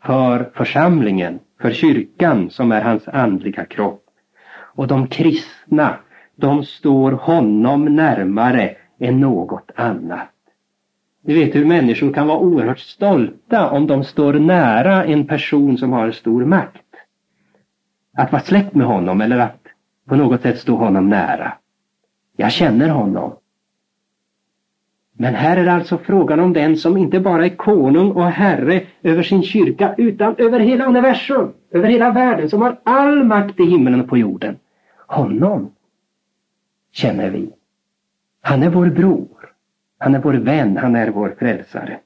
för 0.04 0.52
församlingen, 0.54 1.40
för 1.62 1.72
kyrkan 1.72 2.50
som 2.50 2.72
är 2.72 2.82
hans 2.82 3.08
andliga 3.08 3.66
kropp. 3.66 4.04
Och 4.76 4.88
de 4.88 5.08
kristna, 5.08 5.96
de 6.36 6.64
står 6.64 7.12
honom 7.12 7.86
närmare 7.96 8.76
än 9.00 9.20
något 9.20 9.72
annat. 9.76 10.32
Du 11.22 11.34
vet 11.34 11.56
hur 11.56 11.66
människor 11.66 12.14
kan 12.14 12.28
vara 12.28 12.40
oerhört 12.40 12.80
stolta 12.80 13.70
om 13.70 13.88
de 13.88 14.04
står 14.04 14.34
nära 14.34 15.06
en 15.06 15.28
person 15.28 15.78
som 15.78 15.94
har 15.94 16.12
stor 16.12 16.46
makt. 16.46 16.82
Att 18.18 18.32
vara 18.32 18.42
släkt 18.42 18.76
med 18.76 18.88
honom 18.88 19.22
eller 19.22 19.40
att 19.40 19.62
på 20.08 20.16
något 20.16 20.42
sätt 20.42 20.60
stå 20.60 20.76
honom 20.76 21.10
nära. 21.10 21.54
Jag 22.38 22.52
känner 22.52 22.90
honom. 22.90 23.36
Men 25.18 25.36
här 25.36 25.58
är 25.58 25.66
det 25.66 25.72
alltså 25.72 25.98
frågan 25.98 26.40
om 26.40 26.54
den 26.54 26.78
som 26.78 26.98
inte 26.98 27.20
bara 27.20 27.46
är 27.46 27.56
konung 27.56 28.12
och 28.12 28.26
herre 28.26 28.82
över 29.04 29.24
sin 29.24 29.44
kyrka 29.44 29.96
utan 29.98 30.36
över 30.38 30.60
hela 30.60 30.86
universum, 30.86 31.54
över 31.72 31.90
hela 31.90 32.12
världen, 32.12 32.50
som 32.50 32.62
har 32.62 32.80
all 32.84 33.24
makt 33.24 33.60
i 33.60 33.64
himlen 33.64 34.02
och 34.02 34.10
på 34.10 34.18
jorden. 34.18 34.58
Honom 35.08 35.72
känner 36.92 37.30
vi. 37.30 37.50
Han 38.42 38.64
är 38.64 38.70
vår 38.70 38.86
bror. 38.86 39.28
Han 39.98 40.16
är 40.16 40.20
vår 40.20 40.34
vän, 40.34 40.78
han 40.78 40.96
är 40.96 41.12
vår 41.12 41.36
frälsare. 41.40 42.00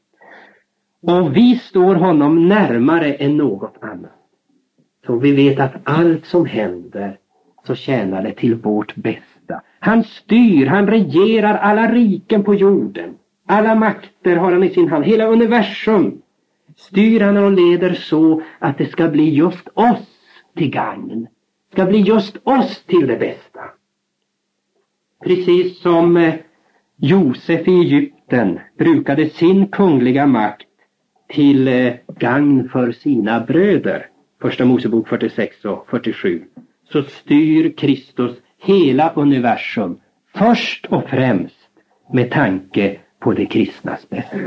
Och 1.02 1.36
vi 1.36 1.56
står 1.58 1.96
honom 1.96 2.48
närmare 2.48 3.14
än 3.14 3.38
något 3.38 3.76
annat. 3.82 4.12
Så 5.06 5.16
vi 5.16 5.32
vet 5.32 5.60
att 5.60 5.74
allt 5.84 6.26
som 6.26 6.46
händer 6.46 7.18
så 7.64 7.76
tjänar 7.76 8.24
det 8.24 8.34
till 8.34 8.56
vårt 8.56 8.96
bästa. 8.96 9.29
Han 9.80 10.04
styr, 10.04 10.66
han 10.66 10.88
regerar 10.88 11.58
alla 11.58 11.92
riken 11.92 12.44
på 12.44 12.56
jorden. 12.56 13.16
Alla 13.48 13.76
makter 13.76 14.36
har 14.36 14.52
han 14.52 14.64
i 14.64 14.70
sin 14.70 14.90
hand, 14.90 15.06
hela 15.06 15.26
universum 15.26 16.22
styr 16.80 17.20
han 17.20 17.38
och 17.38 17.52
leder 17.52 17.94
så 17.94 18.42
att 18.60 18.78
det 18.78 18.86
ska 18.86 19.08
bli 19.08 19.30
just 19.30 19.68
oss 19.74 20.08
till 20.56 20.70
gagn. 20.70 21.28
Ska 21.72 21.86
bli 21.86 22.00
just 22.02 22.38
oss 22.44 22.84
till 22.86 23.08
det 23.08 23.18
bästa. 23.18 23.60
Precis 25.24 25.82
som 25.82 26.18
eh, 26.18 26.34
Josef 26.98 27.68
i 27.68 27.72
Egypten 27.72 28.60
brukade 28.78 29.30
sin 29.30 29.68
kungliga 29.68 30.28
makt 30.28 30.68
till 31.28 31.68
eh, 31.68 31.94
gagn 32.08 32.70
för 32.70 32.92
sina 32.92 33.40
bröder. 33.40 34.08
Första 34.42 34.66
Mosebok 34.66 35.08
46 35.08 35.66
och 35.66 35.88
47. 35.90 36.44
Så 36.92 37.04
styr 37.04 37.74
Kristus 37.78 38.38
hela 38.60 39.14
universum 39.16 40.00
först 40.36 40.86
och 40.86 41.10
främst 41.10 41.70
med 42.14 42.32
tanke 42.32 43.00
på 43.20 43.34
det 43.34 43.46
kristnas 43.46 44.10
bästa. 44.10 44.38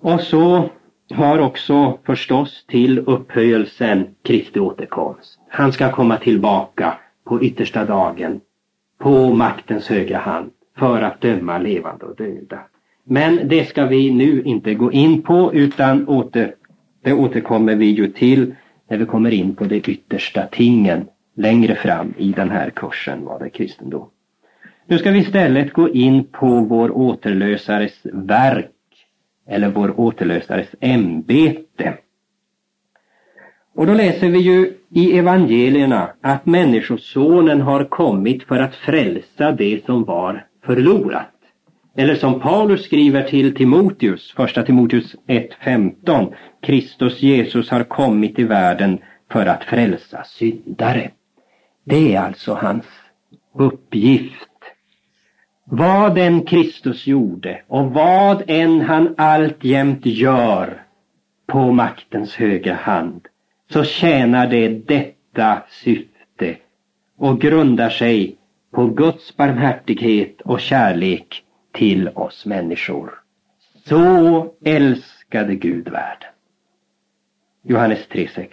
Och 0.00 0.20
så 0.20 0.70
hör 1.10 1.38
också 1.38 1.98
förstås 2.06 2.64
till 2.66 2.98
upphöjelsen 2.98 4.14
Kristi 4.22 4.60
återkomst. 4.60 5.38
Han 5.48 5.72
ska 5.72 5.92
komma 5.92 6.16
tillbaka 6.16 6.98
på 7.24 7.42
yttersta 7.42 7.84
dagen 7.84 8.40
på 8.98 9.34
maktens 9.34 9.88
högra 9.88 10.18
hand 10.18 10.50
för 10.78 11.02
att 11.02 11.20
döma 11.20 11.58
levande 11.58 12.06
och 12.06 12.16
döda. 12.16 12.58
Men 13.04 13.48
det 13.48 13.64
ska 13.64 13.86
vi 13.86 14.10
nu 14.10 14.42
inte 14.42 14.74
gå 14.74 14.92
in 14.92 15.22
på 15.22 15.54
utan 15.54 16.08
åter, 16.08 16.54
det 17.02 17.12
återkommer 17.12 17.74
vi 17.74 17.86
ju 17.86 18.12
till 18.12 18.54
när 18.88 18.96
vi 18.96 19.06
kommer 19.06 19.30
in 19.30 19.54
på 19.54 19.64
de 19.64 19.76
yttersta 19.76 20.46
tingen 20.46 21.08
längre 21.34 21.74
fram 21.74 22.14
i 22.18 22.32
den 22.32 22.50
här 22.50 22.70
kursen 22.70 23.24
Vad 23.24 23.42
är 23.42 23.48
kristendom? 23.48 24.10
Nu 24.86 24.98
ska 24.98 25.10
vi 25.10 25.18
istället 25.18 25.72
gå 25.72 25.88
in 25.88 26.24
på 26.24 26.60
vår 26.60 26.90
återlösares 26.96 28.00
verk 28.12 28.70
eller 29.48 29.68
vår 29.68 30.00
återlösares 30.00 30.68
ämbete. 30.80 31.98
Och 33.74 33.86
då 33.86 33.94
läser 33.94 34.28
vi 34.28 34.38
ju 34.38 34.74
i 34.90 35.18
evangelierna 35.18 36.10
att 36.20 36.46
Människosonen 36.46 37.60
har 37.60 37.84
kommit 37.84 38.42
för 38.42 38.58
att 38.58 38.74
frälsa 38.74 39.52
det 39.52 39.84
som 39.86 40.04
var 40.04 40.46
förlorat. 40.64 41.35
Eller 41.98 42.14
som 42.14 42.40
Paulus 42.40 42.84
skriver 42.84 43.22
till 43.22 43.54
Timoteus, 43.54 44.32
första 44.36 44.62
Timoteus 44.62 45.14
1.15. 45.26 46.34
Kristus 46.62 47.22
Jesus 47.22 47.70
har 47.70 47.84
kommit 47.84 48.36
till 48.36 48.46
världen 48.46 48.98
för 49.30 49.46
att 49.46 49.64
frälsa 49.64 50.24
syndare. 50.24 51.10
Det 51.84 52.14
är 52.14 52.20
alltså 52.20 52.54
hans 52.54 52.84
uppgift. 53.54 54.48
Vad 55.64 56.18
än 56.18 56.42
Kristus 56.44 57.06
gjorde 57.06 57.62
och 57.66 57.90
vad 57.90 58.42
än 58.46 58.80
han 58.80 59.14
alltjämt 59.16 60.06
gör 60.06 60.82
på 61.46 61.72
maktens 61.72 62.36
högra 62.36 62.74
hand 62.74 63.26
så 63.72 63.84
tjänar 63.84 64.46
det 64.46 64.68
detta 64.68 65.62
syfte 65.70 66.56
och 67.18 67.40
grundar 67.40 67.90
sig 67.90 68.36
på 68.72 68.86
Guds 68.86 69.36
barmhärtighet 69.36 70.40
och 70.40 70.60
kärlek 70.60 71.42
till 71.76 72.08
oss 72.08 72.46
människor. 72.46 73.10
Så 73.84 74.46
älskade 74.64 75.54
Gud 75.54 75.88
världen. 75.88 76.30
Johannes 77.62 78.08
3.16. 78.08 78.50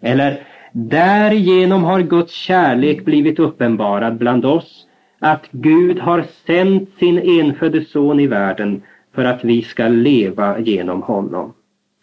Eller 0.00 0.46
Därigenom 0.76 1.84
har 1.84 2.00
Guds 2.00 2.32
kärlek 2.32 3.04
blivit 3.04 3.38
uppenbarad 3.38 4.18
bland 4.18 4.44
oss, 4.44 4.86
att 5.18 5.48
Gud 5.50 5.98
har 5.98 6.24
sänt 6.46 6.90
sin 6.98 7.18
enfödde 7.40 7.84
son 7.84 8.20
i 8.20 8.26
världen 8.26 8.82
för 9.12 9.24
att 9.24 9.44
vi 9.44 9.62
ska 9.62 9.88
leva 9.88 10.58
genom 10.58 11.02
honom. 11.02 11.54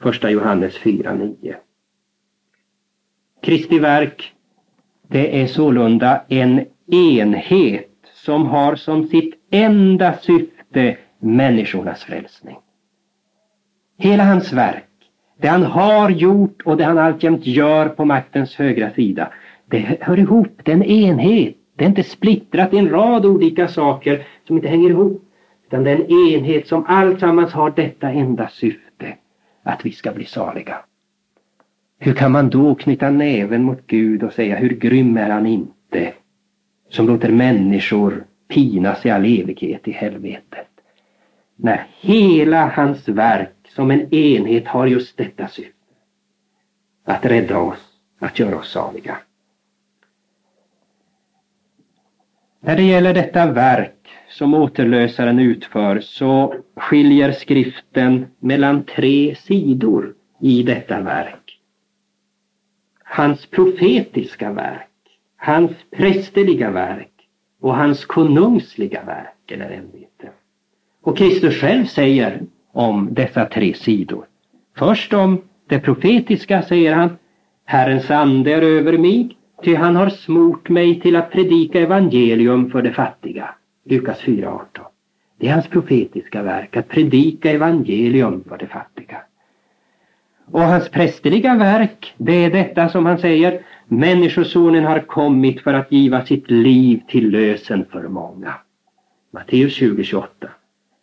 Första 0.02 0.30
Johannes 0.30 0.78
4.9. 0.78 1.56
Kristi 3.42 3.80
verk, 3.80 4.34
det 5.08 5.42
är 5.42 5.48
sålunda 5.48 6.22
en 6.28 6.66
enhet 6.92 7.91
som 8.26 8.46
har 8.46 8.76
som 8.76 9.08
sitt 9.08 9.34
enda 9.52 10.14
syfte 10.18 10.98
människornas 11.20 12.04
frälsning. 12.04 12.58
Hela 13.98 14.24
hans 14.24 14.54
verk, 14.54 14.88
det 15.38 15.48
han 15.48 15.64
har 15.64 16.10
gjort 16.10 16.62
och 16.66 16.78
det 16.78 16.84
han 16.84 16.98
alltjämt 16.98 17.46
gör 17.46 17.90
på 17.90 18.06
maktens 18.06 18.56
högra 18.56 18.92
sida, 18.92 19.32
det 19.66 19.98
hör 20.02 20.20
ihop, 20.20 20.62
det 20.64 20.72
är 20.72 20.76
en 20.76 20.84
enhet. 20.84 21.56
Det 21.76 21.84
är 21.84 21.90
inte 21.90 22.04
splittrat 22.04 22.74
i 22.74 22.78
en 22.78 22.90
rad 22.90 23.26
olika 23.26 23.68
saker 23.68 24.24
som 24.48 24.56
inte 24.56 24.68
hänger 24.68 24.90
ihop. 24.90 25.24
Utan 25.68 25.84
det 25.84 25.92
är 25.92 25.96
en 25.96 26.12
enhet 26.12 26.68
som 26.68 26.86
alltsammans 26.88 27.54
har 27.54 27.74
detta 27.76 28.10
enda 28.12 28.48
syfte, 28.48 29.16
att 29.64 29.86
vi 29.86 29.92
ska 29.92 30.12
bli 30.12 30.26
saliga. 30.26 30.76
Hur 32.00 32.14
kan 32.14 32.32
man 32.32 32.50
då 32.50 32.76
knyta 32.76 33.10
näven 33.10 33.64
mot 33.64 33.88
Gud 33.88 34.24
och 34.24 34.34
säga 34.34 34.56
hur 34.56 34.70
grym 34.70 35.18
är 35.18 35.30
han 35.30 35.46
inte 35.46 36.14
som 36.92 37.08
låter 37.08 37.30
människor 37.32 38.26
pinas 38.48 39.06
i 39.06 39.10
all 39.10 39.26
evighet 39.26 39.88
i 39.88 39.92
helvetet? 39.92 40.68
När 41.56 41.88
hela 42.00 42.68
hans 42.68 43.08
verk 43.08 43.56
som 43.76 43.92
en 43.92 44.14
enhet 44.14 44.68
har 44.68 44.88
just 44.88 45.18
detta 45.18 45.48
syfte. 45.48 45.74
Att 47.06 47.26
rädda 47.26 47.60
oss, 47.60 47.88
att 48.20 48.40
göra 48.40 48.58
oss 48.58 48.72
saliga. 48.72 49.18
När 52.60 52.76
det 52.76 52.84
gäller 52.84 53.14
detta 53.14 53.52
verk 53.52 54.08
som 54.30 54.54
återlösaren 54.54 55.40
utför 55.40 56.00
så 56.00 56.56
skiljer 56.76 57.32
skriften 57.32 58.28
mellan 58.40 58.84
tre 58.84 59.36
sidor 59.36 60.14
i 60.40 60.64
detta 60.64 61.02
verk. 61.02 61.60
Hans 63.04 63.46
profetiska 63.46 64.52
verk, 64.52 64.91
hans 65.44 65.72
prästerliga 65.92 66.72
verk 66.72 67.12
och 67.62 67.76
hans 67.76 68.06
konungsliga 68.06 69.04
verk 69.04 69.52
eller 69.52 69.66
ämbete. 69.66 70.30
Och 71.02 71.18
Kristus 71.18 71.56
själv 71.56 71.86
säger 71.86 72.42
om 72.72 73.14
dessa 73.14 73.46
tre 73.46 73.74
sidor. 73.74 74.26
Först 74.78 75.14
om 75.14 75.42
det 75.68 75.80
profetiska 75.80 76.62
säger 76.62 76.94
han 76.94 77.18
Herrens 77.66 78.12
ande 78.12 78.54
är 78.54 78.62
över 78.62 78.98
mig, 78.98 79.38
ty 79.64 79.76
han 79.76 79.96
har 79.96 80.10
smort 80.10 80.70
mig 80.70 81.00
till 81.00 81.16
att 81.16 81.32
predika 81.32 81.80
evangelium 81.80 82.72
för 82.72 82.82
de 82.82 82.92
fattiga. 82.92 83.56
Lukas 83.86 84.22
4.18. 84.22 84.60
Det 85.38 85.48
är 85.48 85.54
hans 85.54 85.68
profetiska 85.68 86.44
verk, 86.44 86.78
att 86.78 86.88
predika 86.88 87.52
evangelium 87.52 88.44
för 88.50 88.58
de 88.58 88.68
fattiga. 88.68 89.18
Och 90.52 90.62
hans 90.62 90.90
prästerliga 90.90 91.56
verk, 91.56 92.14
det 92.18 92.46
är 92.46 92.52
detta 92.52 92.90
som 92.90 93.06
han 93.06 93.18
säger, 93.18 93.62
Människosonen 93.94 94.84
har 94.84 95.00
kommit 95.00 95.62
för 95.62 95.74
att 95.74 95.92
giva 95.92 96.26
sitt 96.26 96.52
liv 96.52 97.02
till 97.08 97.30
lösen 97.30 97.86
för 97.92 98.08
många. 98.08 98.54
Matteus 99.32 99.82
20.28. 99.82 100.26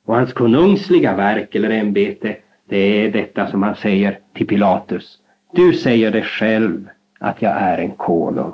Och 0.05 0.15
hans 0.15 0.33
konungsliga 0.33 1.17
verk 1.17 1.55
eller 1.55 1.71
ämbete, 1.71 2.37
det 2.69 2.77
är 2.77 3.13
detta 3.13 3.51
som 3.51 3.63
han 3.63 3.77
säger 3.77 4.19
till 4.35 4.47
Pilatus. 4.47 5.19
Du 5.53 5.73
säger 5.73 6.11
det 6.11 6.23
själv 6.23 6.89
att 7.19 7.43
jag 7.43 7.53
är 7.53 7.79
en 7.79 7.91
konung. 7.91 8.53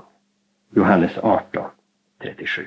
Johannes 0.77 1.12
18.37. 1.12 2.66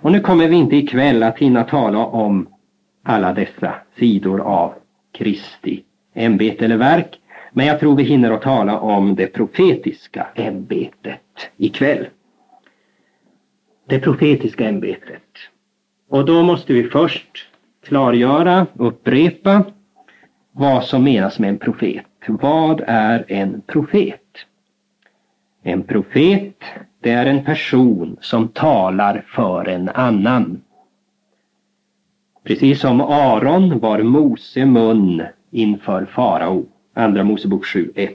Och 0.00 0.12
nu 0.12 0.20
kommer 0.20 0.48
vi 0.48 0.56
inte 0.56 0.76
ikväll 0.76 1.22
att 1.22 1.38
hinna 1.38 1.64
tala 1.64 1.98
om 1.98 2.48
alla 3.02 3.32
dessa 3.32 3.74
sidor 3.98 4.40
av 4.40 4.74
Kristi 5.12 5.82
ämbete 6.14 6.64
eller 6.64 6.76
verk. 6.76 7.20
Men 7.56 7.66
jag 7.66 7.80
tror 7.80 7.96
vi 7.96 8.02
hinner 8.02 8.30
att 8.30 8.42
tala 8.42 8.80
om 8.80 9.14
det 9.14 9.26
profetiska 9.26 10.26
ämbetet 10.34 11.20
ikväll. 11.56 12.06
Det 13.86 14.00
profetiska 14.00 14.68
ämbetet. 14.68 15.22
Och 16.08 16.24
då 16.24 16.42
måste 16.42 16.72
vi 16.72 16.84
först 16.84 17.48
klargöra, 17.84 18.66
upprepa 18.74 19.64
vad 20.52 20.84
som 20.84 21.04
menas 21.04 21.38
med 21.38 21.50
en 21.50 21.58
profet. 21.58 22.06
Vad 22.26 22.82
är 22.86 23.24
en 23.28 23.62
profet? 23.66 24.20
En 25.62 25.82
profet, 25.82 26.62
det 27.00 27.10
är 27.10 27.26
en 27.26 27.44
person 27.44 28.16
som 28.20 28.48
talar 28.48 29.24
för 29.28 29.68
en 29.68 29.88
annan. 29.88 30.62
Precis 32.44 32.80
som 32.80 33.00
Aron 33.00 33.78
var 33.78 34.02
Mose 34.02 34.66
mun 34.66 35.22
inför 35.50 36.04
farao. 36.04 36.66
Andra 36.98 37.24
Mosebok 37.24 37.64
7.1. 37.64 38.10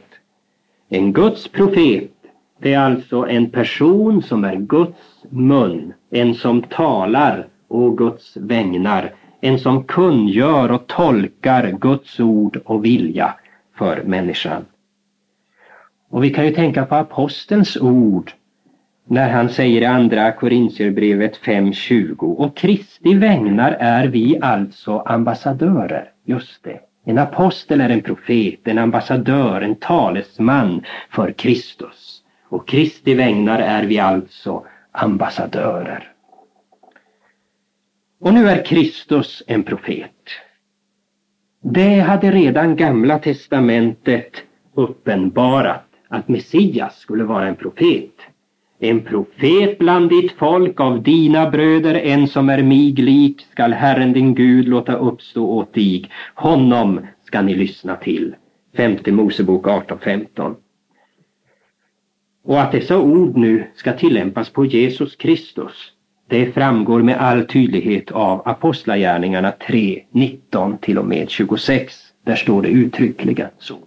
En 0.89 1.13
Guds 1.13 1.48
profet, 1.48 2.12
det 2.60 2.74
är 2.74 2.80
alltså 2.80 3.28
en 3.28 3.50
person 3.50 4.24
som 4.24 4.44
är 4.44 4.56
Guds 4.56 5.24
mun. 5.30 5.94
En 6.10 6.36
som 6.36 6.62
talar 6.62 7.48
å 7.67 7.89
Guds 7.89 8.38
vägnar. 8.38 9.13
En 9.41 9.60
som 9.60 9.84
kungör 9.84 10.72
och 10.72 10.88
tolkar 10.88 11.72
Guds 11.72 12.20
ord 12.20 12.60
och 12.65 12.86
vilja 12.86 13.34
för 13.76 14.04
människan. 14.04 14.65
Och 16.10 16.24
vi 16.24 16.30
kan 16.30 16.46
ju 16.46 16.52
tänka 16.52 16.86
på 16.86 16.96
apostelns 16.96 17.78
ord 17.78 18.32
när 19.06 19.30
han 19.30 19.50
säger 19.50 19.82
i 19.82 19.86
andra 19.86 20.32
Korintierbrevet 20.32 21.38
5.20 21.38 22.36
och 22.36 22.58
Kristi 22.58 23.13
vägnar 23.13 23.72
är 23.72 24.08
vi 24.08 24.39
alltså 24.41 25.00
ambassadörer. 25.00 26.12
Just 26.26 26.63
det. 26.63 26.90
En 27.03 27.17
apostel 27.17 27.81
är 27.81 27.89
en 27.89 28.01
profet, 28.01 28.67
en 28.67 28.77
ambassadör, 28.77 29.61
en 29.61 29.75
talesman 29.75 30.83
för 31.09 31.31
Kristus. 31.31 32.23
Och 32.49 32.67
Kristi 32.67 33.13
vägnar 33.13 33.59
är 33.59 33.83
vi 33.83 33.99
alltså 33.99 34.65
ambassadörer. 34.91 36.11
Och 38.19 38.33
nu 38.33 38.49
är 38.49 38.65
Kristus 38.65 39.43
en 39.47 39.63
profet. 39.63 40.29
Det 41.63 41.99
hade 41.99 42.31
redan 42.31 42.75
Gamla 42.75 43.19
testamentet 43.19 44.31
uppenbarat 44.73 45.85
att 46.07 46.27
Messias 46.27 46.99
skulle 46.99 47.23
vara 47.23 47.47
en 47.47 47.55
profet. 47.55 48.11
En 48.84 49.02
profet 49.02 49.78
bland 49.78 50.10
ditt 50.10 50.32
folk 50.32 50.80
av 50.80 51.04
dina 51.04 51.50
bröder, 51.50 51.96
en 51.96 52.28
som 52.28 52.50
är 52.50 52.63
mig 52.63 52.91
lik, 52.91 53.46
skall 53.52 53.74
Herren 53.74 54.13
din 54.13 54.36
Gud 54.36 54.67
låta 54.67 54.96
uppstå 54.96 55.46
åt 55.46 55.74
dig. 55.74 56.10
Honom 56.36 57.00
ska 57.24 57.41
ni 57.41 57.56
lyssna 57.56 57.96
till. 57.96 58.36
Femte 58.78 59.12
Mosebok 59.12 59.65
18.15. 59.65 60.56
Och 62.44 62.62
att 62.62 62.72
dessa 62.72 63.00
ord 63.00 63.38
nu 63.38 63.63
ska 63.76 63.94
tillämpas 63.94 64.50
på 64.50 64.65
Jesus 64.65 65.15
Kristus, 65.15 65.91
det 66.30 66.52
framgår 66.52 67.02
med 67.02 67.22
all 67.22 67.46
tydlighet 67.46 68.12
av 68.12 68.41
Apostlagärningarna 68.48 69.52
3, 69.52 70.04
19 70.12 70.78
till 70.78 70.98
och 70.98 71.06
med 71.06 71.30
26. 71.30 71.94
Där 72.26 72.36
står 72.36 72.62
det 72.62 72.70
uttryckligen 72.70 73.50
så. 73.58 73.78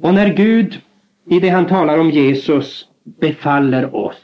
Och 0.00 0.14
när 0.14 0.34
Gud 0.34 0.80
i 1.26 1.40
det 1.40 1.48
han 1.48 1.66
talar 1.66 1.98
om 1.98 2.10
Jesus 2.10 2.88
befaller 3.20 3.96
oss, 3.96 4.22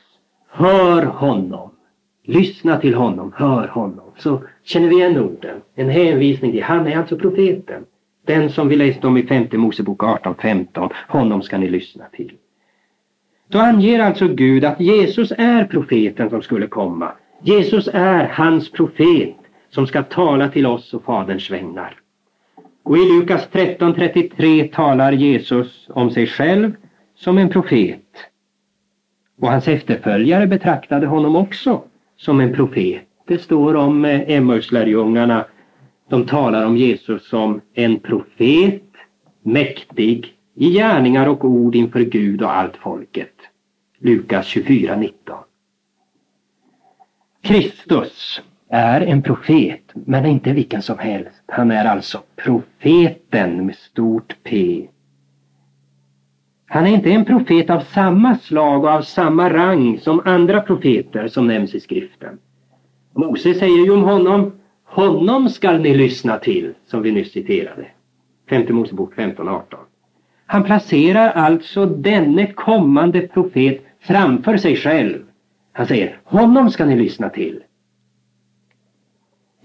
hör 0.51 1.03
honom, 1.03 1.71
lyssna 2.25 2.77
till 2.77 2.95
honom, 2.95 3.33
hör 3.37 3.69
honom, 3.69 4.13
så 4.19 4.43
känner 4.65 4.89
vi 4.89 4.95
igen 4.95 5.19
orden. 5.19 5.61
En 5.75 5.91
hänvisning 5.91 6.53
till, 6.53 6.63
han 6.63 6.87
är 6.87 6.97
alltså 6.97 7.17
profeten. 7.17 7.85
Den 8.27 8.51
som 8.51 8.69
vi 8.69 8.77
läste 8.77 9.07
om 9.07 9.17
i 9.17 9.27
femte 9.27 9.59
Mosebok 9.59 10.03
18.15, 10.03 10.91
honom 11.09 11.43
ska 11.43 11.59
ni 11.59 11.69
lyssna 11.69 12.05
till. 12.13 12.33
Då 13.49 13.59
anger 13.59 14.01
alltså 14.01 14.29
Gud 14.29 14.65
att 14.65 14.81
Jesus 14.81 15.33
är 15.39 15.65
profeten 15.65 16.31
som 16.31 16.43
skulle 16.43 16.67
komma. 16.67 17.13
Jesus 17.43 17.89
är 17.93 18.29
hans 18.29 18.73
profet 18.73 19.37
som 19.71 19.87
ska 19.87 20.03
tala 20.03 20.49
till 20.49 20.67
oss 20.67 20.95
och 20.95 21.05
Faderns 21.05 21.51
vägnar. 21.51 21.95
Och 22.83 22.99
i 22.99 23.01
Lukas 23.01 23.49
13.33 23.53 24.75
talar 24.75 25.13
Jesus 25.13 25.87
om 25.89 26.11
sig 26.11 26.27
själv 26.27 26.73
som 27.21 27.39
en 27.39 27.49
profet. 27.49 28.07
Och 29.41 29.49
hans 29.49 29.69
efterföljare 29.69 30.47
betraktade 30.47 31.07
honom 31.07 31.37
också 31.37 31.83
som 32.17 32.41
en 32.41 32.55
profet. 32.55 33.03
Det 33.27 33.39
står 33.39 33.75
om 33.75 34.05
eh, 34.05 34.31
Emmauslärjungarna. 34.31 35.45
De 36.09 36.27
talar 36.27 36.67
om 36.67 36.77
Jesus 36.77 37.29
som 37.29 37.61
en 37.75 37.99
profet, 37.99 38.83
mäktig 39.43 40.35
i 40.55 40.71
gärningar 40.71 41.27
och 41.27 41.45
ord 41.45 41.75
inför 41.75 42.01
Gud 42.01 42.43
och 42.43 42.57
allt 42.57 42.77
folket. 42.77 43.35
Lukas 43.99 44.47
24.19. 44.47 45.11
Kristus 47.43 48.43
är 48.69 49.01
en 49.01 49.23
profet, 49.23 49.85
men 49.95 50.27
inte 50.27 50.53
vilken 50.53 50.83
som 50.83 50.99
helst. 50.99 51.43
Han 51.47 51.71
är 51.71 51.85
alltså 51.85 52.23
profeten 52.37 53.67
med 53.67 53.77
stort 53.77 54.37
P. 54.43 54.87
Han 56.73 56.87
är 56.87 56.91
inte 56.91 57.11
en 57.11 57.25
profet 57.25 57.71
av 57.71 57.81
samma 57.81 58.39
slag 58.39 58.85
och 58.85 58.91
av 58.91 59.03
samma 59.03 59.51
rang 59.51 59.99
som 59.99 60.23
andra 60.25 60.61
profeter 60.61 61.29
som 61.29 61.47
nämns 61.47 61.75
i 61.75 61.81
skriften. 61.81 62.39
Mose 63.13 63.55
säger 63.55 63.85
ju 63.85 63.91
om 63.91 64.03
honom, 64.03 64.53
honom 64.85 65.49
skall 65.49 65.81
ni 65.81 65.95
lyssna 65.95 66.39
till, 66.39 66.75
som 66.87 67.03
vi 67.03 67.13
nyss 67.13 67.33
citerade. 67.33 67.87
Femte 68.51 68.73
Mosebok 68.73 69.15
15.18. 69.15 69.63
Han 70.47 70.65
placerar 70.65 71.31
alltså 71.31 71.87
denne 71.87 72.47
kommande 72.53 73.21
profet 73.21 73.85
framför 74.01 74.57
sig 74.57 74.77
själv. 74.77 75.23
Han 75.73 75.87
säger, 75.87 76.21
honom 76.25 76.71
ska 76.71 76.85
ni 76.85 76.97
lyssna 76.97 77.29
till. 77.29 77.63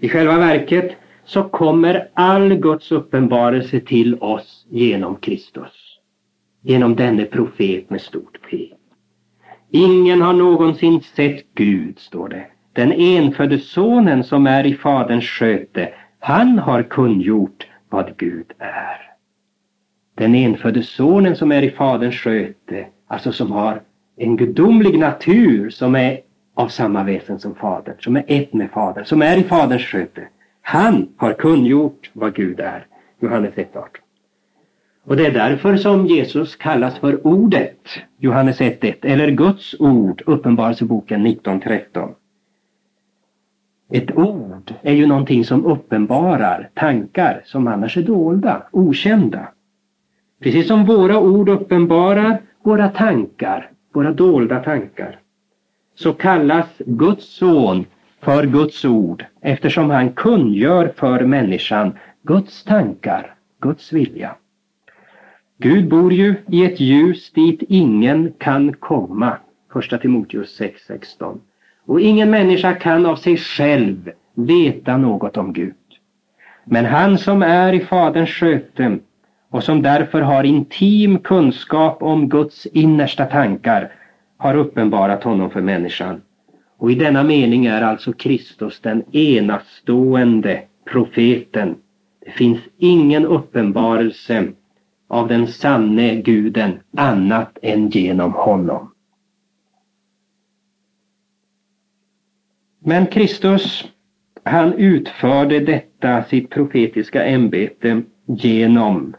I 0.00 0.08
själva 0.08 0.38
verket 0.38 0.96
så 1.24 1.42
kommer 1.42 2.08
all 2.14 2.54
Guds 2.54 2.92
uppenbarelse 2.92 3.80
till 3.80 4.14
oss 4.14 4.66
genom 4.70 5.16
Kristus. 5.16 5.85
Genom 6.68 6.96
denne 6.96 7.24
profet 7.24 7.90
med 7.90 8.00
stort 8.00 8.38
P. 8.50 8.72
Ingen 9.70 10.22
har 10.22 10.32
någonsin 10.32 11.00
sett 11.00 11.54
Gud, 11.54 11.98
står 11.98 12.28
det. 12.28 12.46
Den 12.72 12.92
enfödde 12.92 13.58
sonen 13.58 14.24
som 14.24 14.46
är 14.46 14.66
i 14.66 14.74
Faderns 14.74 15.24
sköte, 15.24 15.88
han 16.18 16.58
har 16.58 16.82
kungjort 16.82 17.66
vad 17.88 18.16
Gud 18.16 18.52
är. 18.58 19.12
Den 20.14 20.34
enfödde 20.34 20.82
sonen 20.82 21.36
som 21.36 21.52
är 21.52 21.62
i 21.62 21.70
Faderns 21.70 22.14
sköte, 22.14 22.86
alltså 23.06 23.32
som 23.32 23.52
har 23.52 23.82
en 24.16 24.36
gudomlig 24.36 24.98
natur 24.98 25.70
som 25.70 25.94
är 25.94 26.20
av 26.54 26.68
samma 26.68 27.02
väsen 27.04 27.38
som 27.38 27.54
Fadern, 27.54 27.96
som 28.00 28.16
är 28.16 28.24
ett 28.26 28.52
med 28.52 28.70
Fadern, 28.70 29.04
som 29.04 29.22
är 29.22 29.36
i 29.36 29.42
Faderns 29.42 29.82
sköte. 29.82 30.28
Han 30.62 31.08
har 31.16 31.32
kungjort 31.32 32.10
vad 32.12 32.34
Gud 32.34 32.60
är. 32.60 32.86
Johannes 33.20 33.54
1.18. 33.54 34.05
Och 35.06 35.16
det 35.16 35.26
är 35.26 35.32
därför 35.32 35.76
som 35.76 36.06
Jesus 36.06 36.56
kallas 36.56 36.98
för 36.98 37.26
Ordet, 37.26 37.88
Johannes 38.18 38.60
1.1, 38.60 38.94
eller 39.02 39.30
Guds 39.30 39.74
ord, 39.78 40.22
Uppenbarelseboken 40.26 41.26
19.13. 41.26 42.14
Ett 43.92 44.16
ord 44.16 44.74
är 44.82 44.92
ju 44.92 45.06
någonting 45.06 45.44
som 45.44 45.66
uppenbarar 45.66 46.70
tankar 46.74 47.42
som 47.44 47.66
annars 47.66 47.96
är 47.96 48.02
dolda, 48.02 48.62
okända. 48.70 49.48
Precis 50.40 50.66
som 50.68 50.84
våra 50.84 51.20
ord 51.20 51.48
uppenbarar 51.48 52.42
våra 52.62 52.88
tankar, 52.88 53.70
våra 53.92 54.12
dolda 54.12 54.62
tankar 54.62 55.18
så 55.94 56.12
kallas 56.12 56.66
Guds 56.78 57.24
son 57.24 57.84
för 58.20 58.46
Guds 58.46 58.84
ord 58.84 59.24
eftersom 59.40 59.90
han 59.90 60.12
kungör 60.12 60.92
för 60.96 61.24
människan 61.24 61.92
Guds 62.22 62.64
tankar, 62.64 63.34
Guds 63.60 63.92
vilja. 63.92 64.36
Gud 65.58 65.88
bor 65.88 66.12
ju 66.12 66.34
i 66.48 66.64
ett 66.64 66.80
ljus 66.80 67.30
dit 67.32 67.62
ingen 67.68 68.32
kan 68.38 68.72
komma. 68.72 69.38
Första 69.72 69.98
Timoteus 69.98 70.60
6.16. 70.60 71.38
Och 71.86 72.00
ingen 72.00 72.30
människa 72.30 72.74
kan 72.74 73.06
av 73.06 73.16
sig 73.16 73.36
själv 73.36 74.10
veta 74.34 74.96
något 74.96 75.36
om 75.36 75.52
Gud. 75.52 75.74
Men 76.64 76.84
han 76.84 77.18
som 77.18 77.42
är 77.42 77.72
i 77.72 77.80
Faderns 77.80 78.30
sköte 78.30 78.98
och 79.50 79.64
som 79.64 79.82
därför 79.82 80.20
har 80.20 80.44
intim 80.44 81.18
kunskap 81.18 82.02
om 82.02 82.28
Guds 82.28 82.66
innersta 82.66 83.24
tankar 83.24 83.92
har 84.36 84.56
uppenbarat 84.56 85.24
honom 85.24 85.50
för 85.50 85.60
människan. 85.60 86.20
Och 86.78 86.92
i 86.92 86.94
denna 86.94 87.22
mening 87.22 87.66
är 87.66 87.82
alltså 87.82 88.12
Kristus 88.12 88.80
den 88.80 89.16
enastående 89.16 90.62
profeten. 90.90 91.74
Det 92.24 92.30
finns 92.30 92.58
ingen 92.78 93.26
uppenbarelse 93.26 94.44
av 95.08 95.28
den 95.28 95.48
sanne 95.48 96.14
guden 96.14 96.80
annat 96.96 97.58
än 97.62 97.88
genom 97.88 98.32
honom. 98.32 98.92
Men 102.84 103.06
Kristus, 103.06 103.84
han 104.42 104.72
utförde 104.72 105.60
detta 105.60 106.24
sitt 106.24 106.50
profetiska 106.50 107.24
ämbete 107.24 108.02
genom 108.26 109.14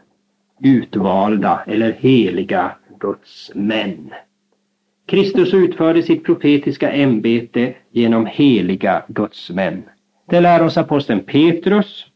utvalda 0.60 1.62
eller 1.66 1.92
heliga 1.92 2.76
Guds 3.00 3.50
män. 3.54 4.10
Kristus 5.06 5.54
utförde 5.54 6.02
sitt 6.02 6.24
profetiska 6.24 6.92
ämbete 6.92 7.74
genom 7.90 8.26
heliga 8.26 9.04
gudsmän. 9.08 9.82
Det 10.26 10.40
lär 10.40 10.62
oss 10.62 10.76
aposteln 10.76 11.20
Petrus. 11.20 12.06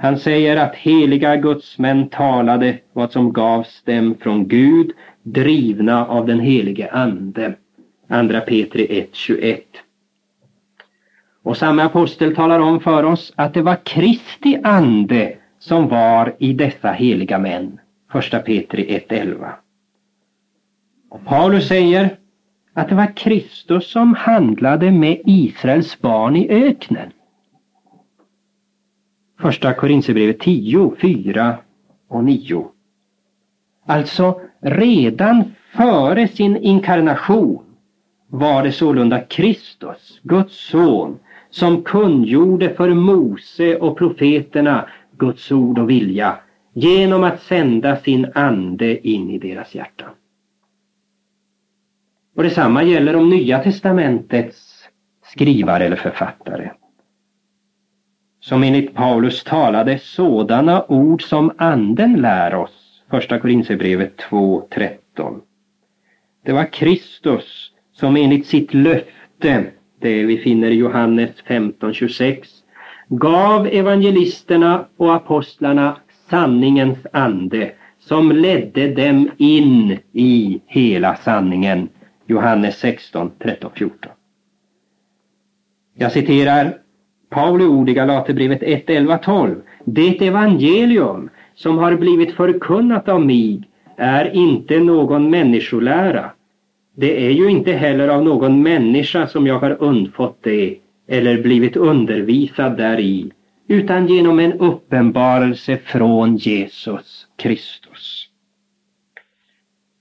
Han 0.00 0.18
säger 0.18 0.56
att 0.56 0.74
heliga 0.74 1.36
gudsmän 1.36 2.08
talade 2.08 2.78
vad 2.92 3.12
som 3.12 3.32
gavs 3.32 3.82
dem 3.82 4.14
från 4.20 4.48
Gud, 4.48 4.92
drivna 5.22 6.06
av 6.06 6.26
den 6.26 6.40
helige 6.40 6.90
Ande. 6.90 7.54
Andra 8.08 8.40
Petri 8.40 8.86
1.21. 9.12 9.60
Och 11.42 11.56
samma 11.56 11.82
apostel 11.82 12.34
talar 12.34 12.60
om 12.60 12.80
för 12.80 13.02
oss 13.02 13.32
att 13.36 13.54
det 13.54 13.62
var 13.62 13.76
Kristi 13.84 14.60
ande 14.64 15.36
som 15.58 15.88
var 15.88 16.34
i 16.38 16.52
dessa 16.52 16.92
heliga 16.92 17.38
män. 17.38 17.80
Första 18.12 18.38
Petri 18.38 19.02
1.11. 19.08 19.52
Och 21.10 21.24
Paulus 21.24 21.68
säger 21.68 22.16
att 22.74 22.88
det 22.88 22.94
var 22.94 23.16
Kristus 23.16 23.90
som 23.90 24.14
handlade 24.14 24.90
med 24.90 25.20
Israels 25.24 26.00
barn 26.00 26.36
i 26.36 26.48
öknen. 26.50 27.12
Första 29.40 29.74
Korinthierbrevet 29.74 30.40
10, 30.40 30.92
4 31.00 31.56
och 32.08 32.24
9. 32.24 32.66
Alltså 33.86 34.40
redan 34.60 35.44
före 35.76 36.28
sin 36.28 36.56
inkarnation 36.56 37.64
var 38.28 38.62
det 38.62 38.72
sålunda 38.72 39.20
Kristus, 39.20 40.20
Guds 40.22 40.68
son, 40.70 41.18
som 41.50 41.82
kungjorde 41.82 42.74
för 42.74 42.94
Mose 42.94 43.76
och 43.76 43.98
profeterna 43.98 44.88
Guds 45.18 45.52
ord 45.52 45.78
och 45.78 45.90
vilja 45.90 46.38
genom 46.72 47.24
att 47.24 47.42
sända 47.42 47.96
sin 47.96 48.26
ande 48.34 49.08
in 49.08 49.30
i 49.30 49.38
deras 49.38 49.74
hjärtan. 49.74 50.10
Och 52.36 52.42
detsamma 52.42 52.82
gäller 52.82 53.16
om 53.16 53.30
Nya 53.30 53.58
testamentets 53.62 54.88
skrivare 55.22 55.84
eller 55.86 55.96
författare. 55.96 56.70
Som 58.48 58.62
enligt 58.62 58.94
Paulus 58.94 59.44
talade 59.44 59.98
sådana 59.98 60.84
ord 60.88 61.22
som 61.22 61.52
anden 61.58 62.20
lär 62.20 62.54
oss. 62.54 63.02
Första 63.10 63.38
Korinthierbrevet 63.38 64.16
2.13. 64.30 65.40
Det 66.44 66.52
var 66.52 66.72
Kristus 66.72 67.72
som 67.92 68.16
enligt 68.16 68.46
sitt 68.46 68.74
löfte, 68.74 69.64
det 70.00 70.22
vi 70.22 70.38
finner 70.38 70.70
i 70.70 70.74
Johannes 70.74 71.30
15.26, 71.46 72.44
gav 73.08 73.66
evangelisterna 73.66 74.86
och 74.96 75.14
apostlarna 75.14 75.96
sanningens 76.30 76.98
ande 77.12 77.72
som 77.98 78.32
ledde 78.32 78.88
dem 78.94 79.30
in 79.36 79.98
i 80.12 80.60
hela 80.66 81.16
sanningen. 81.16 81.88
Johannes 82.26 82.78
16, 82.78 83.30
13, 83.38 83.70
14. 83.74 84.12
Jag 85.94 86.12
citerar 86.12 86.78
Pauli 87.30 87.64
ord 87.64 87.88
i 87.88 87.94
Galaterbrevet 87.94 88.62
1, 88.62 88.90
11, 88.90 89.18
12. 89.18 89.54
Det 89.84 90.26
evangelium 90.26 91.30
som 91.54 91.78
har 91.78 91.96
blivit 91.96 92.32
förkunnat 92.32 93.08
av 93.08 93.26
mig 93.26 93.62
är 93.96 94.36
inte 94.36 94.80
någon 94.80 95.30
människolära. 95.30 96.30
Det 96.96 97.26
är 97.26 97.30
ju 97.30 97.50
inte 97.50 97.72
heller 97.72 98.08
av 98.08 98.24
någon 98.24 98.62
människa 98.62 99.26
som 99.26 99.46
jag 99.46 99.58
har 99.58 99.82
undfått 99.82 100.38
det 100.42 100.76
eller 101.08 101.42
blivit 101.42 101.76
undervisad 101.76 102.76
däri, 102.76 103.32
utan 103.68 104.06
genom 104.06 104.38
en 104.38 104.52
uppenbarelse 104.52 105.76
från 105.76 106.36
Jesus 106.36 107.26
Kristus. 107.36 108.28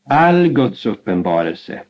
All 0.09 0.47
Guds 0.47 0.85
uppenbarelse, 0.85 1.81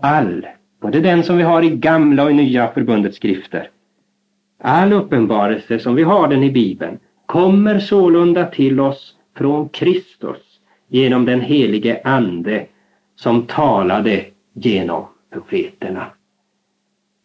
all, 0.00 0.46
både 0.80 1.00
den 1.00 1.22
som 1.22 1.36
vi 1.36 1.42
har 1.42 1.62
i 1.62 1.70
gamla 1.70 2.24
och 2.24 2.34
nya 2.34 2.68
förbundets 2.68 3.16
skrifter, 3.16 3.70
all 4.62 4.92
uppenbarelse 4.92 5.78
som 5.78 5.94
vi 5.94 6.02
har 6.02 6.28
den 6.28 6.42
i 6.42 6.50
Bibeln 6.50 6.98
kommer 7.26 7.78
sålunda 7.78 8.46
till 8.46 8.80
oss 8.80 9.16
från 9.36 9.68
Kristus 9.68 10.60
genom 10.88 11.24
den 11.24 11.40
helige 11.40 12.00
Ande 12.04 12.66
som 13.16 13.42
talade 13.42 14.24
genom 14.52 15.06
profeterna. 15.32 16.06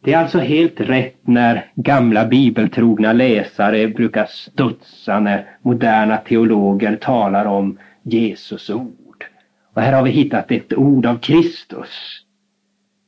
Det 0.03 0.13
är 0.13 0.17
alltså 0.17 0.39
helt 0.39 0.79
rätt 0.79 1.17
när 1.21 1.71
gamla 1.75 2.25
bibeltrogna 2.25 3.13
läsare 3.13 3.87
brukar 3.87 4.25
studsa 4.25 5.19
när 5.19 5.49
moderna 5.61 6.17
teologer 6.17 6.95
talar 6.95 7.45
om 7.45 7.77
Jesus 8.03 8.69
ord. 8.69 9.25
Och 9.73 9.81
här 9.81 9.93
har 9.93 10.03
vi 10.03 10.09
hittat 10.11 10.51
ett 10.51 10.73
ord 10.73 11.05
av 11.05 11.17
Kristus. 11.17 12.23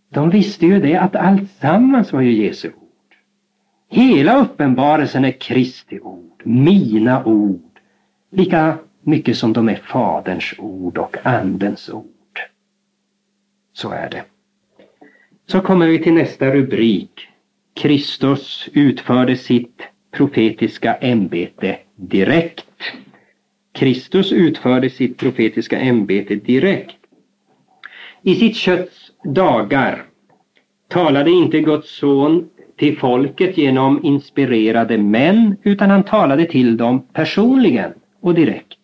De 0.09 0.29
visste 0.29 0.65
ju 0.65 0.79
det 0.79 0.95
att 0.95 1.15
allt 1.15 1.51
sammans 1.51 2.13
var 2.13 2.21
ju 2.21 2.31
Jesu 2.31 2.67
ord. 2.67 2.78
Hela 3.91 4.41
uppenbarelsen 4.41 5.25
är 5.25 5.31
Kristi 5.31 5.99
ord, 5.99 6.41
mina 6.43 7.25
ord, 7.25 7.79
lika 8.31 8.77
mycket 9.01 9.37
som 9.37 9.53
de 9.53 9.69
är 9.69 9.75
Faderns 9.75 10.53
ord 10.57 10.97
och 10.97 11.17
Andens 11.23 11.89
ord. 11.89 12.39
Så 13.73 13.91
är 13.91 14.09
det. 14.09 14.23
Så 15.45 15.61
kommer 15.61 15.87
vi 15.87 16.03
till 16.03 16.13
nästa 16.13 16.51
rubrik. 16.51 17.27
Kristus 17.73 18.69
utförde 18.73 19.37
sitt 19.37 19.81
profetiska 20.11 20.95
ämbete 20.95 21.77
direkt. 21.95 22.65
Kristus 23.71 24.31
utförde 24.31 24.89
sitt 24.89 25.17
profetiska 25.17 25.79
ämbete 25.79 26.35
direkt. 26.35 26.97
I 28.21 28.35
sitt 28.35 28.55
kötts 28.55 29.11
dagar 29.23 30.03
talade 30.87 31.31
inte 31.31 31.59
Guds 31.59 31.97
son 31.97 32.49
till 32.79 32.97
folket 32.97 33.57
genom 33.57 34.05
inspirerade 34.05 34.97
män 34.97 35.55
utan 35.63 35.89
han 35.89 36.03
talade 36.03 36.45
till 36.45 36.77
dem 36.77 37.07
personligen 37.13 37.93
och 38.21 38.33
direkt. 38.33 38.75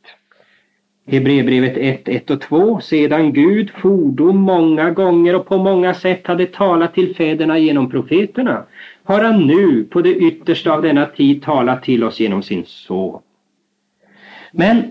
Hebreerbrevet 1.07 1.77
1, 1.77 2.07
1 2.07 2.29
och 2.29 2.41
2. 2.41 2.79
Sedan 2.79 3.33
Gud 3.33 3.69
fordom 3.69 4.37
många 4.37 4.91
gånger 4.91 5.35
och 5.35 5.47
på 5.47 5.57
många 5.57 5.93
sätt 5.93 6.27
hade 6.27 6.45
talat 6.45 6.93
till 6.93 7.15
fäderna 7.15 7.57
genom 7.57 7.89
profeterna 7.89 8.63
har 9.03 9.23
han 9.23 9.47
nu 9.47 9.83
på 9.83 10.01
det 10.01 10.15
yttersta 10.15 10.73
av 10.73 10.81
denna 10.81 11.05
tid 11.05 11.43
talat 11.43 11.83
till 11.83 12.03
oss 12.03 12.19
genom 12.19 12.43
sin 12.43 12.65
son. 12.65 13.21
Men 14.51 14.83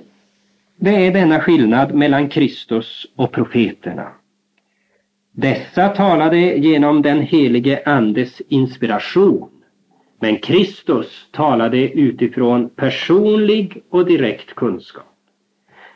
det 0.76 1.06
är 1.06 1.12
denna 1.12 1.40
skillnad 1.40 1.94
mellan 1.94 2.28
Kristus 2.28 3.06
och 3.16 3.32
profeterna. 3.32 4.08
Dessa 5.36 5.88
talade 5.88 6.38
genom 6.38 7.02
den 7.02 7.20
helige 7.20 7.82
Andes 7.86 8.42
inspiration. 8.48 9.50
Men 10.20 10.36
Kristus 10.38 11.28
talade 11.32 11.88
utifrån 11.88 12.68
personlig 12.68 13.82
och 13.90 14.06
direkt 14.06 14.54
kunskap. 14.54 15.04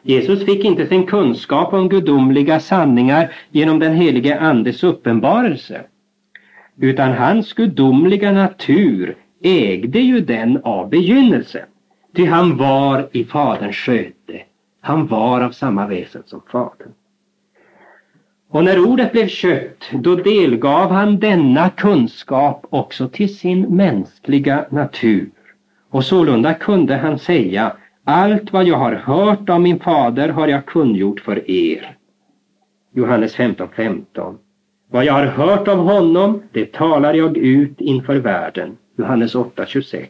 Jesus 0.02 0.44
fick 0.44 0.64
inte 0.64 0.86
sin 0.86 1.06
kunskap 1.06 1.72
om 1.72 1.88
gudomliga 1.88 2.60
sanningar 2.60 3.32
genom 3.50 3.78
den 3.78 3.94
helige 3.94 4.40
Andes 4.40 4.84
uppenbarelse. 4.84 5.82
Utan 6.80 7.12
hans 7.12 7.52
gudomliga 7.52 8.32
natur 8.32 9.16
ägde 9.42 9.98
ju 9.98 10.20
den 10.20 10.60
av 10.64 10.88
begynnelsen. 10.88 11.66
Ty 12.16 12.24
han 12.24 12.56
var 12.56 13.08
i 13.12 13.24
Faderns 13.24 13.76
sköte. 13.76 14.42
Han 14.80 15.06
var 15.06 15.40
av 15.40 15.50
samma 15.50 15.86
väsen 15.86 16.22
som 16.26 16.40
Fadern. 16.52 16.92
Och 18.50 18.64
när 18.64 18.78
ordet 18.78 19.12
blev 19.12 19.28
kött, 19.28 19.84
då 19.92 20.14
delgav 20.14 20.90
han 20.90 21.18
denna 21.18 21.70
kunskap 21.70 22.66
också 22.70 23.08
till 23.08 23.36
sin 23.36 23.76
mänskliga 23.76 24.66
natur. 24.70 25.30
Och 25.90 26.04
sålunda 26.04 26.54
kunde 26.54 26.96
han 26.96 27.18
säga 27.18 27.72
allt 28.04 28.52
vad 28.52 28.64
jag 28.64 28.76
har 28.76 28.92
hört 28.92 29.48
av 29.48 29.60
min 29.60 29.80
fader 29.80 30.28
har 30.28 30.48
jag 30.48 30.66
kungjort 30.66 31.20
för 31.20 31.50
er. 31.50 31.96
Johannes 32.94 33.36
15.15 33.36 33.68
15. 33.76 34.38
Vad 34.90 35.04
jag 35.04 35.12
har 35.12 35.26
hört 35.26 35.68
av 35.68 35.78
honom, 35.78 36.42
det 36.52 36.72
talar 36.72 37.14
jag 37.14 37.36
ut 37.36 37.80
inför 37.80 38.16
världen. 38.16 38.76
Johannes 38.98 39.34
8.26. 39.34 40.06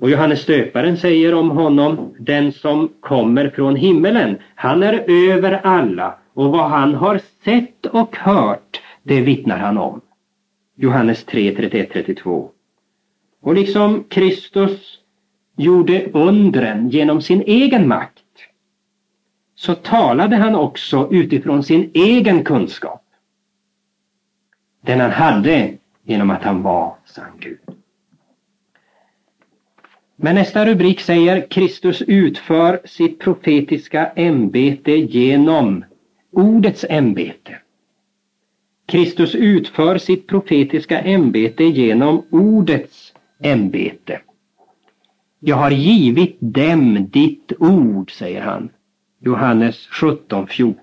Och 0.00 0.10
Johannes 0.10 0.46
döparen 0.46 0.96
säger 0.96 1.34
om 1.34 1.50
honom, 1.50 2.14
den 2.18 2.52
som 2.52 2.88
kommer 3.00 3.48
från 3.50 3.76
himmelen, 3.76 4.38
han 4.54 4.82
är 4.82 5.04
över 5.30 5.60
alla 5.62 6.19
och 6.40 6.52
vad 6.52 6.70
han 6.70 6.94
har 6.94 7.20
sett 7.44 7.86
och 7.86 8.16
hört, 8.16 8.80
det 9.02 9.20
vittnar 9.20 9.58
han 9.58 9.78
om. 9.78 10.00
Johannes 10.74 11.24
3, 11.24 11.54
31, 11.56 11.90
32. 11.92 12.50
Och 13.40 13.54
liksom 13.54 14.04
Kristus 14.04 14.98
gjorde 15.56 16.10
undren 16.12 16.88
genom 16.88 17.22
sin 17.22 17.42
egen 17.42 17.88
makt 17.88 18.24
så 19.54 19.74
talade 19.74 20.36
han 20.36 20.54
också 20.54 21.08
utifrån 21.10 21.62
sin 21.62 21.90
egen 21.94 22.44
kunskap. 22.44 23.04
Den 24.80 25.00
han 25.00 25.10
hade 25.10 25.74
genom 26.02 26.30
att 26.30 26.42
han 26.42 26.62
var 26.62 26.94
sann 27.04 27.32
Gud. 27.38 27.58
Men 30.16 30.34
nästa 30.34 30.66
rubrik 30.66 31.00
säger 31.00 31.46
Kristus 31.50 32.02
utför 32.02 32.80
sitt 32.84 33.18
profetiska 33.18 34.06
ämbete 34.06 34.92
genom 34.92 35.84
ordets 36.32 36.84
ämbete. 36.88 37.58
Kristus 38.86 39.34
utför 39.34 39.98
sitt 39.98 40.26
profetiska 40.26 41.00
ämbete 41.00 41.64
genom 41.64 42.26
ordets 42.30 43.14
ämbete. 43.42 44.20
Jag 45.40 45.56
har 45.56 45.70
givit 45.70 46.36
dem 46.40 47.06
ditt 47.10 47.52
ord, 47.58 48.12
säger 48.12 48.40
han. 48.40 48.68
Johannes 49.18 49.88
17.14. 49.88 50.74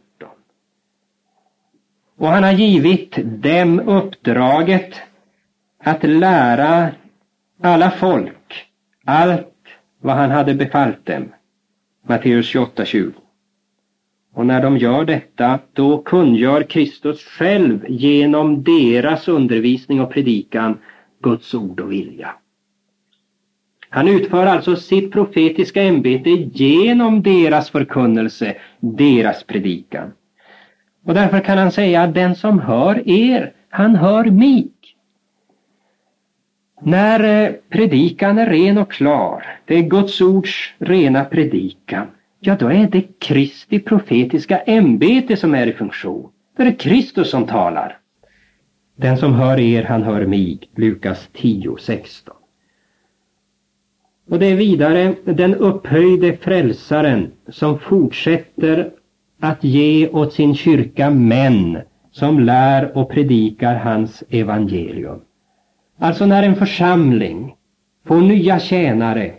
Och 2.17 2.27
han 2.27 2.43
har 2.43 2.51
givit 2.51 3.15
dem 3.23 3.79
uppdraget 3.79 5.01
att 5.77 6.03
lära 6.03 6.91
alla 7.61 7.91
folk 7.91 8.67
allt 9.05 9.53
vad 9.99 10.15
han 10.15 10.31
hade 10.31 10.53
befallt 10.53 11.05
dem. 11.05 11.33
Matteus 12.07 12.55
28.20. 12.55 13.13
Och 14.37 14.45
när 14.45 14.61
de 14.61 14.77
gör 14.77 15.05
detta, 15.05 15.59
då 15.73 15.97
kungör 15.97 16.63
Kristus 16.63 17.23
själv 17.23 17.85
genom 17.89 18.63
deras 18.63 19.27
undervisning 19.27 20.01
och 20.01 20.11
predikan 20.13 20.77
Guds 21.21 21.53
ord 21.53 21.79
och 21.79 21.91
vilja. 21.91 22.29
Han 23.89 24.07
utför 24.07 24.45
alltså 24.45 24.75
sitt 24.75 25.11
profetiska 25.11 25.83
ämbete 25.83 26.29
genom 26.29 27.23
deras 27.23 27.69
förkunnelse, 27.69 28.55
deras 28.79 29.43
predikan. 29.43 30.11
Och 31.05 31.13
därför 31.13 31.39
kan 31.39 31.57
han 31.57 31.71
säga 31.71 32.01
att 32.01 32.13
den 32.13 32.35
som 32.35 32.59
hör 32.59 33.09
er, 33.09 33.53
han 33.69 33.95
hör 33.95 34.25
mig. 34.25 34.71
När 36.81 37.45
eh, 37.45 37.53
predikan 37.69 38.37
är 38.37 38.49
ren 38.49 38.77
och 38.77 38.91
klar, 38.91 39.43
det 39.65 39.75
är 39.75 39.81
Guds 39.81 40.21
ords 40.21 40.73
rena 40.79 41.25
predikan, 41.25 42.07
ja 42.39 42.55
då 42.59 42.71
är 42.71 42.89
det 42.89 43.19
Kristi 43.19 43.79
profetiska 43.79 44.57
ämbete 44.57 45.37
som 45.37 45.55
är 45.55 45.67
i 45.67 45.73
funktion. 45.73 46.29
Då 46.57 46.63
är 46.63 46.67
det 46.67 46.73
Kristus 46.73 47.29
som 47.29 47.45
talar. 47.45 47.97
Den 48.95 49.17
som 49.17 49.33
hör 49.33 49.59
er, 49.59 49.83
han 49.83 50.03
hör 50.03 50.25
mig. 50.25 50.59
Lukas 50.75 51.29
10, 51.33 51.77
16. 51.79 52.35
Och 54.29 54.39
det 54.39 54.45
är 54.45 54.55
vidare 54.55 55.15
den 55.23 55.55
upphöjde 55.55 56.37
frälsaren 56.37 57.31
som 57.49 57.79
fortsätter 57.79 58.91
att 59.39 59.63
ge 59.63 60.09
åt 60.09 60.33
sin 60.33 60.55
kyrka 60.55 61.09
män 61.09 61.77
som 62.11 62.39
lär 62.39 62.97
och 62.97 63.11
predikar 63.11 63.75
hans 63.75 64.23
evangelium. 64.29 65.21
Alltså 65.99 66.25
när 66.25 66.43
en 66.43 66.55
församling 66.55 67.55
får 68.05 68.21
nya 68.21 68.59
tjänare 68.59 69.33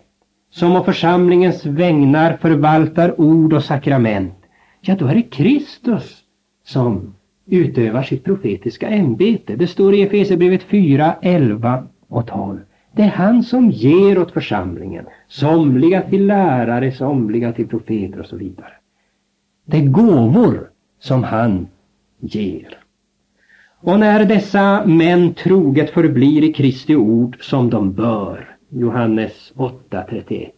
som 0.51 0.77
å 0.77 0.85
församlingens 0.85 1.67
vägnar 1.67 2.37
förvaltar 2.37 3.21
ord 3.21 3.53
och 3.53 3.65
sakrament, 3.65 4.35
ja 4.81 4.97
då 4.97 5.07
är 5.07 5.15
det 5.15 5.23
Kristus 5.23 6.19
som 6.65 7.15
utövar 7.47 8.03
sitt 8.03 8.25
profetiska 8.25 8.89
ämbete. 8.89 9.57
Det 9.57 9.67
står 9.67 9.95
i 9.95 10.03
Efesierbrevet 10.03 10.63
4, 10.63 11.15
11 11.23 11.87
och 12.09 12.27
12. 12.27 12.59
Det 12.93 13.03
är 13.03 13.09
han 13.09 13.43
som 13.43 13.71
ger 13.71 14.19
åt 14.19 14.33
församlingen, 14.33 15.07
somliga 15.29 16.03
till 16.03 16.27
lärare, 16.27 16.93
somliga 16.93 17.53
till 17.53 17.69
profeter 17.69 18.21
och 18.21 18.27
så 18.27 18.37
vidare. 18.37 18.73
Det 19.65 19.77
är 19.77 19.87
gåvor 19.87 20.71
som 21.01 21.25
han 21.25 21.69
ger. 22.21 22.79
Och 23.81 24.01
när 24.01 24.25
dessa 24.25 24.87
män 24.87 25.35
troget 25.35 25.91
förblir 25.91 26.45
i 26.45 26.53
Kristi 26.53 26.97
ord 26.97 27.37
som 27.41 27.71
de 27.71 27.93
bör, 27.93 28.48
Johannes 28.71 29.53
8.31. 29.57 30.51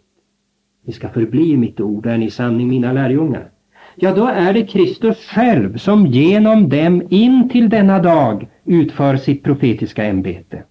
Ni 0.84 0.92
ska 0.92 1.08
förbli 1.08 1.56
mitt 1.56 1.80
ord, 1.80 2.06
är 2.06 2.18
ni 2.18 2.30
sanning 2.30 2.68
mina 2.68 2.92
lärjungar. 2.92 3.50
Ja, 3.96 4.14
då 4.14 4.26
är 4.26 4.52
det 4.52 4.66
Kristus 4.66 5.26
själv 5.26 5.76
som 5.76 6.06
genom 6.06 6.68
dem 6.68 7.02
in 7.10 7.48
till 7.48 7.68
denna 7.68 7.98
dag 7.98 8.48
utför 8.64 9.16
sitt 9.16 9.42
profetiska 9.42 10.04
ämbete. 10.04 10.64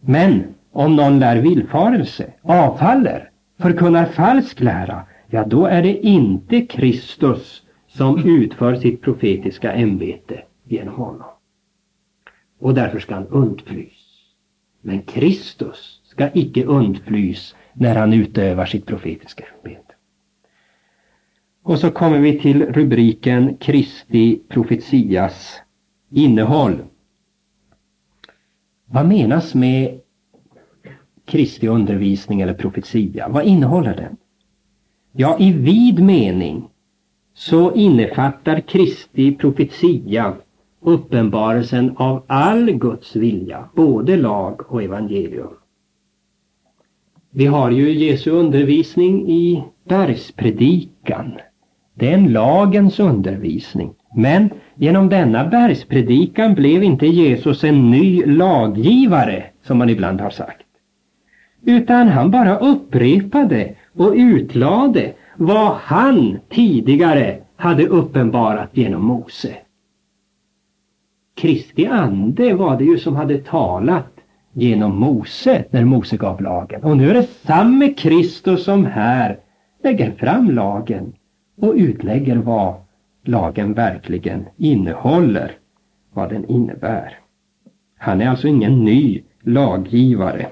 Men 0.00 0.44
om 0.72 0.96
någon 0.96 1.18
lär 1.18 1.36
villfarelse, 1.36 2.32
avfaller, 2.42 3.30
förkunnar 3.58 4.04
falsk 4.04 4.60
lära, 4.60 5.02
ja 5.30 5.44
då 5.44 5.66
är 5.66 5.82
det 5.82 6.06
inte 6.06 6.60
Kristus 6.60 7.62
som 7.88 8.24
utför 8.24 8.74
sitt 8.74 9.00
profetiska 9.00 9.72
ämbete 9.72 10.42
genom 10.64 10.94
honom. 10.94 11.28
Och 12.60 12.74
därför 12.74 12.98
ska 12.98 13.14
han 13.14 13.26
undflys. 13.26 14.02
Men 14.80 15.02
Kristus 15.02 16.01
ska 16.12 16.30
icke 16.34 16.64
undflys 16.64 17.54
när 17.72 17.96
han 17.96 18.12
utövar 18.12 18.66
sitt 18.66 18.86
profetiska 18.86 19.44
ämbete. 19.44 19.94
Och 21.62 21.78
så 21.78 21.90
kommer 21.90 22.18
vi 22.18 22.38
till 22.38 22.66
rubriken 22.66 23.56
Kristi 23.56 24.42
profetias 24.48 25.60
innehåll. 26.10 26.78
Vad 28.86 29.06
menas 29.06 29.54
med 29.54 30.00
Kristi 31.24 31.68
undervisning 31.68 32.40
eller 32.40 32.54
profetia? 32.54 33.28
Vad 33.28 33.44
innehåller 33.44 33.96
den? 33.96 34.16
Ja, 35.12 35.36
i 35.38 35.52
vid 35.52 36.02
mening 36.02 36.68
så 37.34 37.74
innefattar 37.74 38.60
Kristi 38.60 39.34
profetia 39.34 40.34
uppenbarelsen 40.80 41.96
av 41.96 42.24
all 42.26 42.72
Guds 42.72 43.16
vilja, 43.16 43.68
både 43.74 44.16
lag 44.16 44.72
och 44.72 44.82
evangelium. 44.82 45.52
Vi 47.34 47.46
har 47.46 47.70
ju 47.70 47.92
Jesu 47.92 48.30
undervisning 48.30 49.30
i 49.30 49.64
bergspredikan. 49.88 51.32
Det 51.94 52.08
är 52.08 52.14
en 52.14 52.32
lagens 52.32 53.00
undervisning. 53.00 53.94
Men 54.14 54.50
genom 54.74 55.08
denna 55.08 55.44
bergspredikan 55.44 56.54
blev 56.54 56.82
inte 56.82 57.06
Jesus 57.06 57.64
en 57.64 57.90
ny 57.90 58.26
laggivare, 58.26 59.44
som 59.62 59.78
man 59.78 59.90
ibland 59.90 60.20
har 60.20 60.30
sagt. 60.30 60.66
Utan 61.64 62.08
han 62.08 62.30
bara 62.30 62.58
upprepade 62.58 63.74
och 63.96 64.12
utlade 64.16 65.12
vad 65.36 65.72
han 65.72 66.38
tidigare 66.48 67.38
hade 67.56 67.86
uppenbarat 67.86 68.70
genom 68.72 69.04
Mose. 69.04 69.56
Kristi 71.36 71.86
ande 71.86 72.54
var 72.54 72.78
det 72.78 72.84
ju 72.84 72.98
som 72.98 73.16
hade 73.16 73.38
talat 73.38 74.21
genom 74.52 74.98
Mose 74.98 75.64
när 75.70 75.84
Mose 75.84 76.16
gav 76.16 76.42
lagen. 76.42 76.82
Och 76.82 76.96
nu 76.96 77.10
är 77.10 77.14
det 77.14 77.28
samme 77.46 77.92
Kristus 77.92 78.64
som 78.64 78.84
här 78.84 79.38
lägger 79.82 80.10
fram 80.10 80.50
lagen 80.50 81.12
och 81.60 81.74
utlägger 81.76 82.36
vad 82.36 82.74
lagen 83.24 83.74
verkligen 83.74 84.44
innehåller, 84.56 85.52
vad 86.12 86.28
den 86.30 86.50
innebär. 86.50 87.18
Han 87.98 88.20
är 88.20 88.28
alltså 88.28 88.48
ingen 88.48 88.84
ny 88.84 89.22
laggivare. 89.42 90.46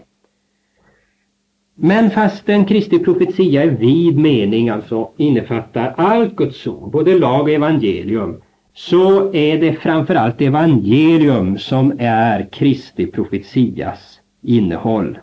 Men 1.75 2.11
fastän 2.11 2.65
Kristi 2.65 2.98
profetia 2.98 3.65
i 3.65 3.69
vid 3.69 4.19
mening 4.19 4.69
alltså 4.69 5.11
innefattar 5.17 5.94
allt 5.96 6.37
Guds 6.37 6.67
ord, 6.67 6.92
både 6.92 7.19
lag 7.19 7.42
och 7.42 7.51
evangelium, 7.51 8.42
så 8.75 9.35
är 9.35 9.58
det 9.60 9.73
framförallt 9.73 10.40
evangelium 10.40 11.58
som 11.58 11.92
är 11.98 12.48
Kristi 12.52 13.06
profetias 13.06 14.21
innehåll. 14.42 15.18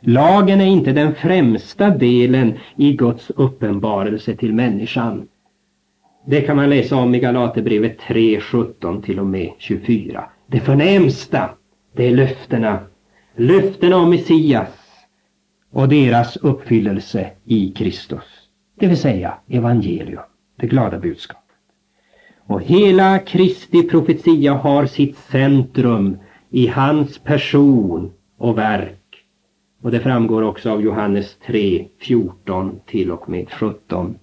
Lagen 0.00 0.60
är 0.60 0.66
inte 0.66 0.92
den 0.92 1.14
främsta 1.14 1.90
delen 1.90 2.58
i 2.76 2.92
Guds 2.92 3.30
uppenbarelse 3.30 4.36
till 4.36 4.54
människan. 4.54 5.28
Det 6.26 6.40
kan 6.40 6.56
man 6.56 6.70
läsa 6.70 6.96
om 6.96 7.14
i 7.14 7.20
Galaterbrevet 7.20 7.98
3, 7.98 8.40
17 8.40 9.02
till 9.02 9.20
och 9.20 9.26
med 9.26 9.50
24. 9.58 10.24
Det 10.46 10.60
förnämsta, 10.60 11.50
det 11.96 12.06
är 12.06 12.10
löftena. 12.10 12.78
Löftena 13.36 13.96
om 13.96 14.10
Messias 14.10 14.68
och 15.72 15.88
deras 15.88 16.36
uppfyllelse 16.36 17.30
i 17.44 17.72
Kristus. 17.72 18.24
Det 18.80 18.86
vill 18.86 18.96
säga 18.96 19.34
evangelium, 19.48 20.22
det 20.56 20.66
glada 20.66 20.98
budskapet. 20.98 21.45
Och 22.46 22.62
hela 22.62 23.18
Kristi 23.18 23.82
profetia 23.82 24.54
har 24.54 24.86
sitt 24.86 25.16
centrum 25.16 26.18
i 26.50 26.66
hans 26.66 27.18
person 27.18 28.12
och 28.38 28.58
verk 28.58 29.26
Och 29.82 29.90
det 29.90 30.00
framgår 30.00 30.42
också 30.42 30.70
av 30.70 30.82
Johannes 30.82 31.36
3, 31.46 31.86
14 32.00 32.80
till 32.86 33.10
och 33.10 33.28
med 33.28 33.50
17. 33.50 34.18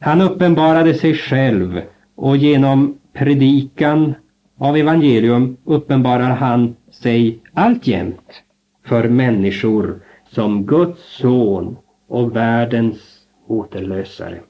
Han 0.00 0.20
uppenbarade 0.20 0.94
sig 0.94 1.14
själv 1.14 1.80
och 2.14 2.36
genom 2.36 2.98
predikan 3.12 4.14
av 4.58 4.76
evangelium 4.76 5.56
uppenbarar 5.64 6.30
han 6.30 6.76
sig 6.90 7.38
alltjämt 7.54 8.42
för 8.86 9.08
människor 9.08 10.00
som 10.30 10.66
Guds 10.66 11.16
son 11.20 11.76
och 12.08 12.36
världens 12.36 12.98
återlösare. 13.46 14.40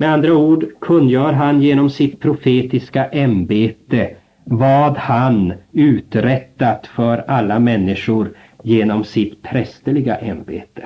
Med 0.00 0.12
andra 0.12 0.36
ord 0.36 0.66
kungör 0.80 1.32
han 1.32 1.62
genom 1.62 1.90
sitt 1.90 2.20
profetiska 2.20 3.06
ämbete 3.08 4.10
vad 4.44 4.96
han 4.96 5.52
uträttat 5.72 6.86
för 6.86 7.18
alla 7.18 7.58
människor 7.58 8.36
genom 8.62 9.04
sitt 9.04 9.42
prästerliga 9.42 10.16
ämbete. 10.16 10.82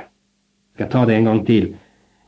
Jag 0.77 0.89
ska 0.89 0.99
ta 0.99 1.07
det 1.07 1.15
en 1.15 1.25
gång 1.25 1.45
till. 1.45 1.77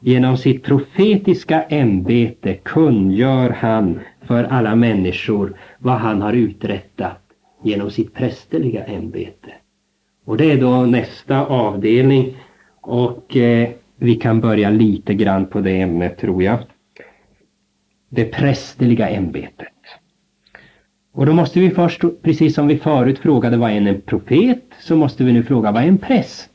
Genom 0.00 0.36
sitt 0.36 0.62
profetiska 0.62 1.62
ämbete 1.62 2.54
kungör 2.54 3.50
han 3.50 4.00
för 4.22 4.44
alla 4.44 4.74
människor 4.74 5.56
vad 5.78 5.94
han 5.94 6.22
har 6.22 6.32
uträttat 6.32 7.22
genom 7.62 7.90
sitt 7.90 8.14
prästerliga 8.14 8.84
ämbete. 8.84 9.52
Och 10.24 10.36
det 10.36 10.52
är 10.52 10.60
då 10.60 10.86
nästa 10.86 11.46
avdelning 11.46 12.36
och 12.80 13.36
eh, 13.36 13.68
vi 13.96 14.14
kan 14.14 14.40
börja 14.40 14.70
lite 14.70 15.14
grann 15.14 15.46
på 15.46 15.60
det 15.60 15.80
ämnet 15.80 16.18
tror 16.18 16.42
jag. 16.42 16.58
Det 18.14 18.24
prästerliga 18.24 19.08
ämbetet. 19.08 19.68
Och 21.12 21.26
då 21.26 21.32
måste 21.32 21.60
vi 21.60 21.70
först, 21.70 22.02
precis 22.22 22.54
som 22.54 22.66
vi 22.66 22.78
förut 22.78 23.18
frågade 23.18 23.56
vad 23.56 23.70
är 23.70 23.74
en 23.74 24.00
profet, 24.00 24.62
så 24.80 24.96
måste 24.96 25.24
vi 25.24 25.32
nu 25.32 25.42
fråga 25.42 25.72
vad 25.72 25.82
är 25.82 25.88
en 25.88 25.98
präst? 25.98 26.50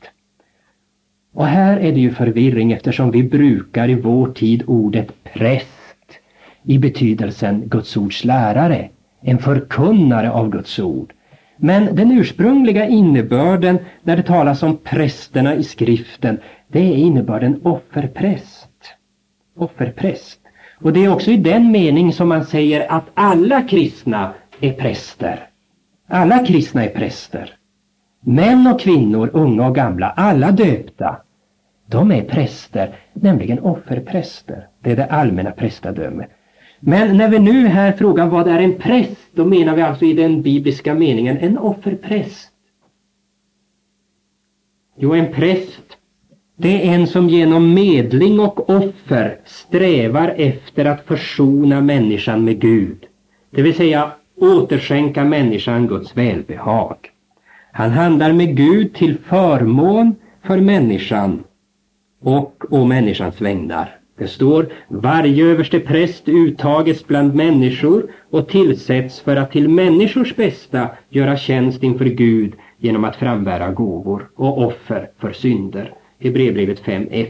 Och 1.32 1.46
här 1.46 1.76
är 1.76 1.92
det 1.92 2.00
ju 2.00 2.10
förvirring 2.10 2.72
eftersom 2.72 3.10
vi 3.10 3.22
brukar 3.22 3.88
i 3.88 3.94
vår 3.94 4.32
tid 4.32 4.62
ordet 4.66 5.24
präst 5.24 6.20
i 6.62 6.78
betydelsen 6.78 7.68
Guds 7.68 7.96
ords 7.96 8.24
lärare, 8.24 8.88
en 9.20 9.38
förkunnare 9.38 10.30
av 10.30 10.50
Guds 10.50 10.78
ord. 10.78 11.12
Men 11.56 11.94
den 11.94 12.12
ursprungliga 12.12 12.86
innebörden 12.86 13.78
när 14.02 14.16
det 14.16 14.22
talas 14.22 14.62
om 14.62 14.76
prästerna 14.76 15.54
i 15.54 15.64
skriften, 15.64 16.38
det 16.68 16.80
är 16.80 16.96
innebörden 16.96 17.60
offerpräst. 17.62 18.70
Offerpräst. 19.56 20.39
Och 20.82 20.92
det 20.92 21.04
är 21.04 21.12
också 21.12 21.30
i 21.30 21.36
den 21.36 21.70
mening 21.70 22.12
som 22.12 22.28
man 22.28 22.44
säger 22.44 22.92
att 22.92 23.04
alla 23.14 23.62
kristna 23.62 24.32
är 24.60 24.72
präster. 24.72 25.48
Alla 26.08 26.46
kristna 26.46 26.84
är 26.84 26.88
präster. 26.88 27.54
Män 28.20 28.66
och 28.66 28.80
kvinnor, 28.80 29.30
unga 29.32 29.66
och 29.66 29.74
gamla, 29.74 30.10
alla 30.10 30.52
döpta, 30.52 31.16
de 31.86 32.12
är 32.12 32.22
präster, 32.22 32.94
nämligen 33.12 33.58
offerpräster. 33.58 34.68
Det 34.80 34.92
är 34.92 34.96
det 34.96 35.06
allmänna 35.06 35.50
prästadömet. 35.50 36.30
Men 36.80 37.16
när 37.16 37.28
vi 37.28 37.38
nu 37.38 37.66
här 37.66 37.92
frågar 37.92 38.26
vad 38.26 38.48
är 38.48 38.58
en 38.58 38.78
präst, 38.78 39.30
då 39.32 39.44
menar 39.44 39.76
vi 39.76 39.82
alltså 39.82 40.04
i 40.04 40.12
den 40.12 40.42
bibliska 40.42 40.94
meningen 40.94 41.38
en 41.38 41.58
offerpräst. 41.58 42.52
Jo, 44.96 45.14
en 45.14 45.32
präst, 45.32 45.96
det 46.62 46.88
är 46.88 46.94
en 46.94 47.06
som 47.06 47.28
genom 47.28 47.74
medling 47.74 48.40
och 48.40 48.70
offer 48.70 49.36
strävar 49.44 50.34
efter 50.36 50.84
att 50.84 51.06
försona 51.06 51.80
människan 51.80 52.44
med 52.44 52.60
Gud. 52.60 52.98
Det 53.50 53.62
vill 53.62 53.74
säga 53.74 54.12
återskänka 54.40 55.24
människan 55.24 55.86
Guds 55.86 56.16
välbehag. 56.16 56.96
Han 57.72 57.90
handlar 57.90 58.32
med 58.32 58.56
Gud 58.56 58.94
till 58.94 59.18
förmån 59.18 60.14
för 60.42 60.60
människan 60.60 61.44
och 62.22 62.64
å 62.70 62.84
människans 62.84 63.40
vägnar. 63.40 63.96
Det 64.18 64.28
står 64.28 64.68
varje 64.88 65.44
överste 65.44 65.80
präst 65.80 66.28
uttages 66.28 67.06
bland 67.06 67.34
människor 67.34 68.10
och 68.30 68.48
tillsätts 68.48 69.20
för 69.20 69.36
att 69.36 69.52
till 69.52 69.68
människors 69.68 70.36
bästa 70.36 70.88
göra 71.08 71.36
tjänst 71.36 71.82
inför 71.82 72.04
Gud 72.04 72.52
genom 72.78 73.04
att 73.04 73.16
frambära 73.16 73.70
gåvor 73.70 74.30
och 74.36 74.66
offer 74.66 75.10
för 75.18 75.32
synder. 75.32 75.94
Hebreerbrevet 76.20 76.82
5.1. 76.82 77.26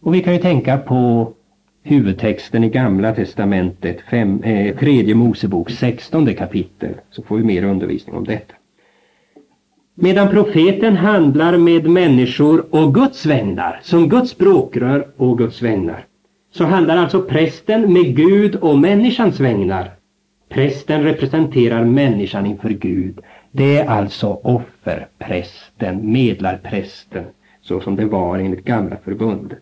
Och 0.00 0.14
vi 0.14 0.22
kan 0.22 0.32
ju 0.32 0.38
tänka 0.38 0.78
på 0.78 1.32
huvudtexten 1.82 2.64
i 2.64 2.68
Gamla 2.68 3.14
Testamentet, 3.14 3.98
fem, 4.10 4.42
eh, 4.42 4.76
tredje 4.76 5.14
Mosebok, 5.14 5.70
16 5.70 6.34
kapitel, 6.34 6.94
så 7.10 7.22
får 7.22 7.36
vi 7.36 7.44
mer 7.44 7.64
undervisning 7.64 8.16
om 8.16 8.24
detta. 8.24 8.54
Medan 9.94 10.28
profeten 10.28 10.96
handlar 10.96 11.56
med 11.56 11.90
människor 11.90 12.66
och 12.70 12.94
Guds 12.94 13.26
vägnar, 13.26 13.80
som 13.82 14.08
Guds 14.08 14.30
språkrör 14.30 15.08
och 15.16 15.38
Guds 15.38 15.62
vägnar, 15.62 16.04
så 16.50 16.64
handlar 16.64 16.96
alltså 16.96 17.22
prästen 17.22 17.92
med 17.92 18.16
Gud 18.16 18.56
och 18.56 18.78
människans 18.78 19.40
vägnar. 19.40 19.90
Prästen 20.48 21.02
representerar 21.02 21.84
människan 21.84 22.46
inför 22.46 22.70
Gud. 22.70 23.18
Det 23.52 23.76
är 23.76 23.86
alltså 23.86 24.40
offerprästen, 24.42 26.12
medlarprästen, 26.12 27.24
så 27.68 27.80
som 27.80 27.96
det 27.96 28.04
var 28.04 28.38
enligt 28.38 28.64
gamla 28.64 28.96
förbundet. 29.04 29.58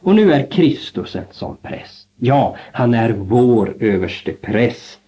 Och 0.00 0.14
nu 0.14 0.32
är 0.32 0.50
Kristus 0.50 1.16
en 1.16 1.24
sån 1.30 1.56
präst. 1.62 2.08
Ja, 2.16 2.56
han 2.72 2.94
är 2.94 3.10
vår 3.10 3.76
överste 3.80 4.32
präst. 4.32 5.00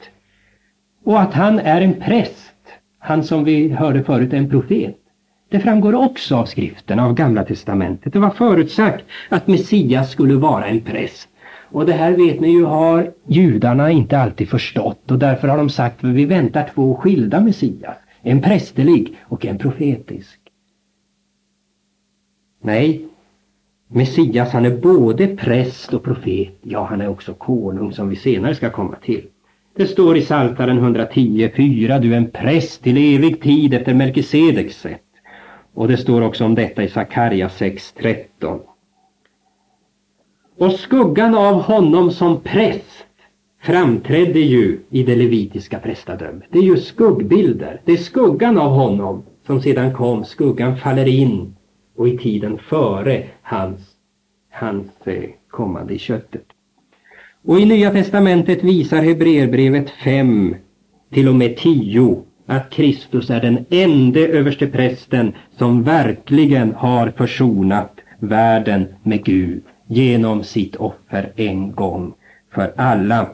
Och 1.04 1.20
att 1.20 1.34
han 1.34 1.58
är 1.58 1.80
en 1.80 1.94
präst, 1.94 2.54
han 2.98 3.24
som 3.24 3.44
vi 3.44 3.68
hörde 3.68 4.04
förut 4.04 4.32
är 4.32 4.36
en 4.36 4.50
profet, 4.50 4.96
det 5.48 5.60
framgår 5.60 5.94
också 5.94 6.36
av 6.36 6.44
skriften, 6.44 6.98
av 6.98 7.14
Gamla 7.14 7.44
Testamentet. 7.44 8.12
Det 8.12 8.18
var 8.18 8.30
förutsagt 8.30 9.04
att 9.28 9.46
Messias 9.46 10.10
skulle 10.10 10.34
vara 10.34 10.66
en 10.66 10.80
präst. 10.80 11.28
Och 11.70 11.86
det 11.86 11.92
här 11.92 12.12
vet 12.12 12.40
ni 12.40 12.50
ju 12.50 12.64
har 12.64 13.12
judarna 13.26 13.90
inte 13.90 14.18
alltid 14.18 14.48
förstått 14.48 15.10
och 15.10 15.18
därför 15.18 15.48
har 15.48 15.56
de 15.56 15.68
sagt 15.68 16.04
att 16.04 16.10
vi 16.10 16.24
väntar 16.24 16.70
två 16.74 16.94
skilda 16.94 17.40
Messias. 17.40 17.96
En 18.22 18.42
prästerlig 18.42 19.16
och 19.22 19.46
en 19.46 19.58
profetisk. 19.58 20.40
Nej, 22.66 23.08
Messias 23.88 24.52
han 24.52 24.64
är 24.64 24.76
både 24.76 25.26
präst 25.26 25.94
och 25.94 26.04
profet. 26.04 26.52
Ja, 26.62 26.84
han 26.84 27.00
är 27.00 27.08
också 27.08 27.34
konung 27.34 27.92
som 27.92 28.08
vi 28.08 28.16
senare 28.16 28.54
ska 28.54 28.70
komma 28.70 28.96
till. 28.96 29.22
Det 29.76 29.86
står 29.86 30.16
i 30.16 30.22
Saltaren 30.22 30.96
110.4, 30.96 32.00
du 32.00 32.12
är 32.12 32.16
en 32.16 32.30
präst 32.30 32.82
till 32.82 33.14
evig 33.14 33.42
tid 33.42 33.74
efter 33.74 33.94
Melkisedeks 33.94 34.80
sätt. 34.80 35.02
Och 35.74 35.88
det 35.88 35.96
står 35.96 36.22
också 36.22 36.44
om 36.44 36.54
detta 36.54 36.82
i 36.82 36.88
Sakarja 36.88 37.48
6.13. 37.48 38.60
Och 40.58 40.72
skuggan 40.72 41.34
av 41.34 41.62
honom 41.62 42.10
som 42.10 42.40
präst 42.40 43.06
framträdde 43.62 44.40
ju 44.40 44.80
i 44.90 45.02
det 45.02 45.16
levitiska 45.16 45.78
prästadömet. 45.78 46.48
Det 46.50 46.58
är 46.58 46.62
ju 46.62 46.76
skuggbilder. 46.76 47.80
Det 47.84 47.92
är 47.92 47.96
skuggan 47.96 48.58
av 48.58 48.70
honom 48.70 49.22
som 49.46 49.62
sedan 49.62 49.94
kom. 49.94 50.24
Skuggan 50.24 50.76
faller 50.76 51.08
in 51.08 51.55
och 51.96 52.08
i 52.08 52.18
tiden 52.18 52.58
före 52.68 53.24
hans, 53.42 53.80
hans 54.50 54.86
eh, 55.04 55.30
kommande 55.48 55.94
i 55.94 55.98
köttet. 55.98 56.44
Och 57.44 57.60
i 57.60 57.64
Nya 57.64 57.90
Testamentet 57.90 58.64
visar 58.64 59.02
Hebreerbrevet 59.02 59.90
5 59.90 60.54
till 61.12 61.28
och 61.28 61.34
med 61.34 61.56
10 61.56 62.22
att 62.46 62.70
Kristus 62.70 63.30
är 63.30 63.40
den 63.40 63.64
enda 63.70 64.20
överste 64.20 64.66
prästen 64.66 65.32
som 65.58 65.82
verkligen 65.82 66.74
har 66.74 67.10
försonat 67.10 68.00
världen 68.18 68.86
med 69.02 69.24
Gud 69.24 69.62
genom 69.86 70.44
sitt 70.44 70.76
offer 70.76 71.32
en 71.36 71.72
gång 71.72 72.14
för 72.54 72.72
alla. 72.76 73.28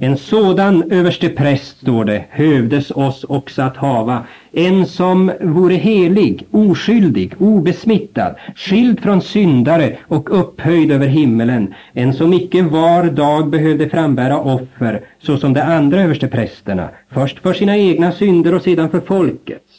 En 0.00 0.16
sådan 0.16 0.92
överste 0.92 1.28
präst, 1.28 1.80
står 1.80 2.04
det, 2.04 2.24
hövdes 2.30 2.90
oss 2.90 3.24
också 3.24 3.62
att 3.62 3.76
hava, 3.76 4.24
en 4.52 4.86
som 4.86 5.32
vore 5.40 5.74
helig, 5.74 6.46
oskyldig, 6.50 7.34
obesmittad, 7.38 8.34
skild 8.56 9.00
från 9.00 9.22
syndare 9.22 9.96
och 10.08 10.40
upphöjd 10.40 10.92
över 10.92 11.06
himmelen, 11.06 11.74
en 11.92 12.14
som 12.14 12.32
icke 12.32 12.62
var 12.62 13.04
dag 13.04 13.50
behövde 13.50 13.88
frambära 13.88 14.38
offer, 14.38 15.00
såsom 15.22 15.54
de 15.54 15.60
andra 15.60 16.02
överste 16.02 16.28
prästerna, 16.28 16.88
först 17.10 17.38
för 17.38 17.52
sina 17.52 17.76
egna 17.76 18.12
synder 18.12 18.54
och 18.54 18.62
sedan 18.62 18.90
för 18.90 19.00
folkets. 19.00 19.72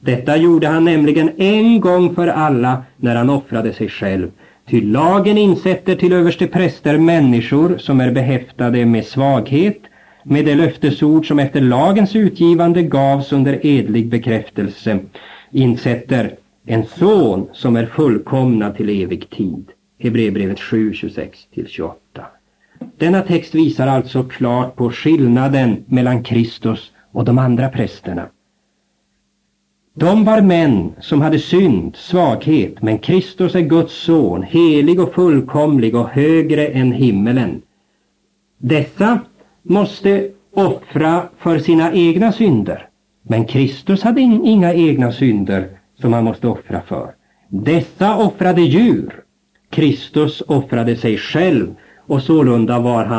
Detta 0.00 0.36
gjorde 0.36 0.68
han 0.68 0.84
nämligen 0.84 1.30
en 1.36 1.80
gång 1.80 2.14
för 2.14 2.28
alla 2.28 2.82
när 2.96 3.16
han 3.16 3.30
offrade 3.30 3.72
sig 3.72 3.88
själv. 3.88 4.30
Ty 4.70 4.80
lagen 4.80 5.38
insätter 5.38 5.94
till 5.94 6.12
överste 6.12 6.46
präster 6.46 6.98
människor 6.98 7.78
som 7.78 8.00
är 8.00 8.10
behäftade 8.10 8.86
med 8.86 9.04
svaghet, 9.04 9.80
med 10.22 10.44
det 10.44 10.54
löftesord 10.54 11.28
som 11.28 11.38
efter 11.38 11.60
lagens 11.60 12.16
utgivande 12.16 12.82
gavs 12.82 13.32
under 13.32 13.66
edlig 13.66 14.08
bekräftelse, 14.08 14.98
insätter 15.50 16.34
en 16.66 16.86
son 16.86 17.48
som 17.52 17.76
är 17.76 17.86
fullkomnad 17.86 18.76
till 18.76 19.02
evig 19.02 19.30
tid. 19.30 19.64
Hebreerbrevet 19.98 20.60
7, 20.60 20.92
26-28. 20.92 21.92
Denna 22.98 23.22
text 23.22 23.54
visar 23.54 23.86
alltså 23.86 24.22
klart 24.22 24.76
på 24.76 24.90
skillnaden 24.90 25.84
mellan 25.86 26.22
Kristus 26.22 26.92
och 27.12 27.24
de 27.24 27.38
andra 27.38 27.68
prästerna. 27.68 28.26
De 29.98 30.24
var 30.24 30.40
män 30.40 30.92
som 31.00 31.20
hade 31.20 31.38
synd, 31.38 31.96
svaghet, 31.96 32.82
men 32.82 32.98
Kristus 32.98 33.54
är 33.54 33.60
Guds 33.60 33.94
son, 33.94 34.42
helig 34.42 35.00
och 35.00 35.14
fullkomlig 35.14 35.96
och 35.96 36.08
högre 36.08 36.66
än 36.66 36.92
himmelen. 36.92 37.62
Dessa 38.58 39.20
måste 39.62 40.30
offra 40.54 41.22
för 41.38 41.58
sina 41.58 41.92
egna 41.92 42.32
synder, 42.32 42.88
men 43.22 43.44
Kristus 43.44 44.02
hade 44.02 44.20
inga 44.20 44.74
egna 44.74 45.12
synder 45.12 45.68
som 46.00 46.12
han 46.12 46.24
måste 46.24 46.48
offra 46.48 46.80
för. 46.80 47.14
Dessa 47.48 48.16
offrade 48.16 48.62
djur. 48.62 49.14
Kristus 49.70 50.42
offrade 50.46 50.96
sig 50.96 51.18
själv 51.18 51.74
och 52.06 52.22
sålunda 52.22 52.78
var 52.78 53.04
han 53.04 53.16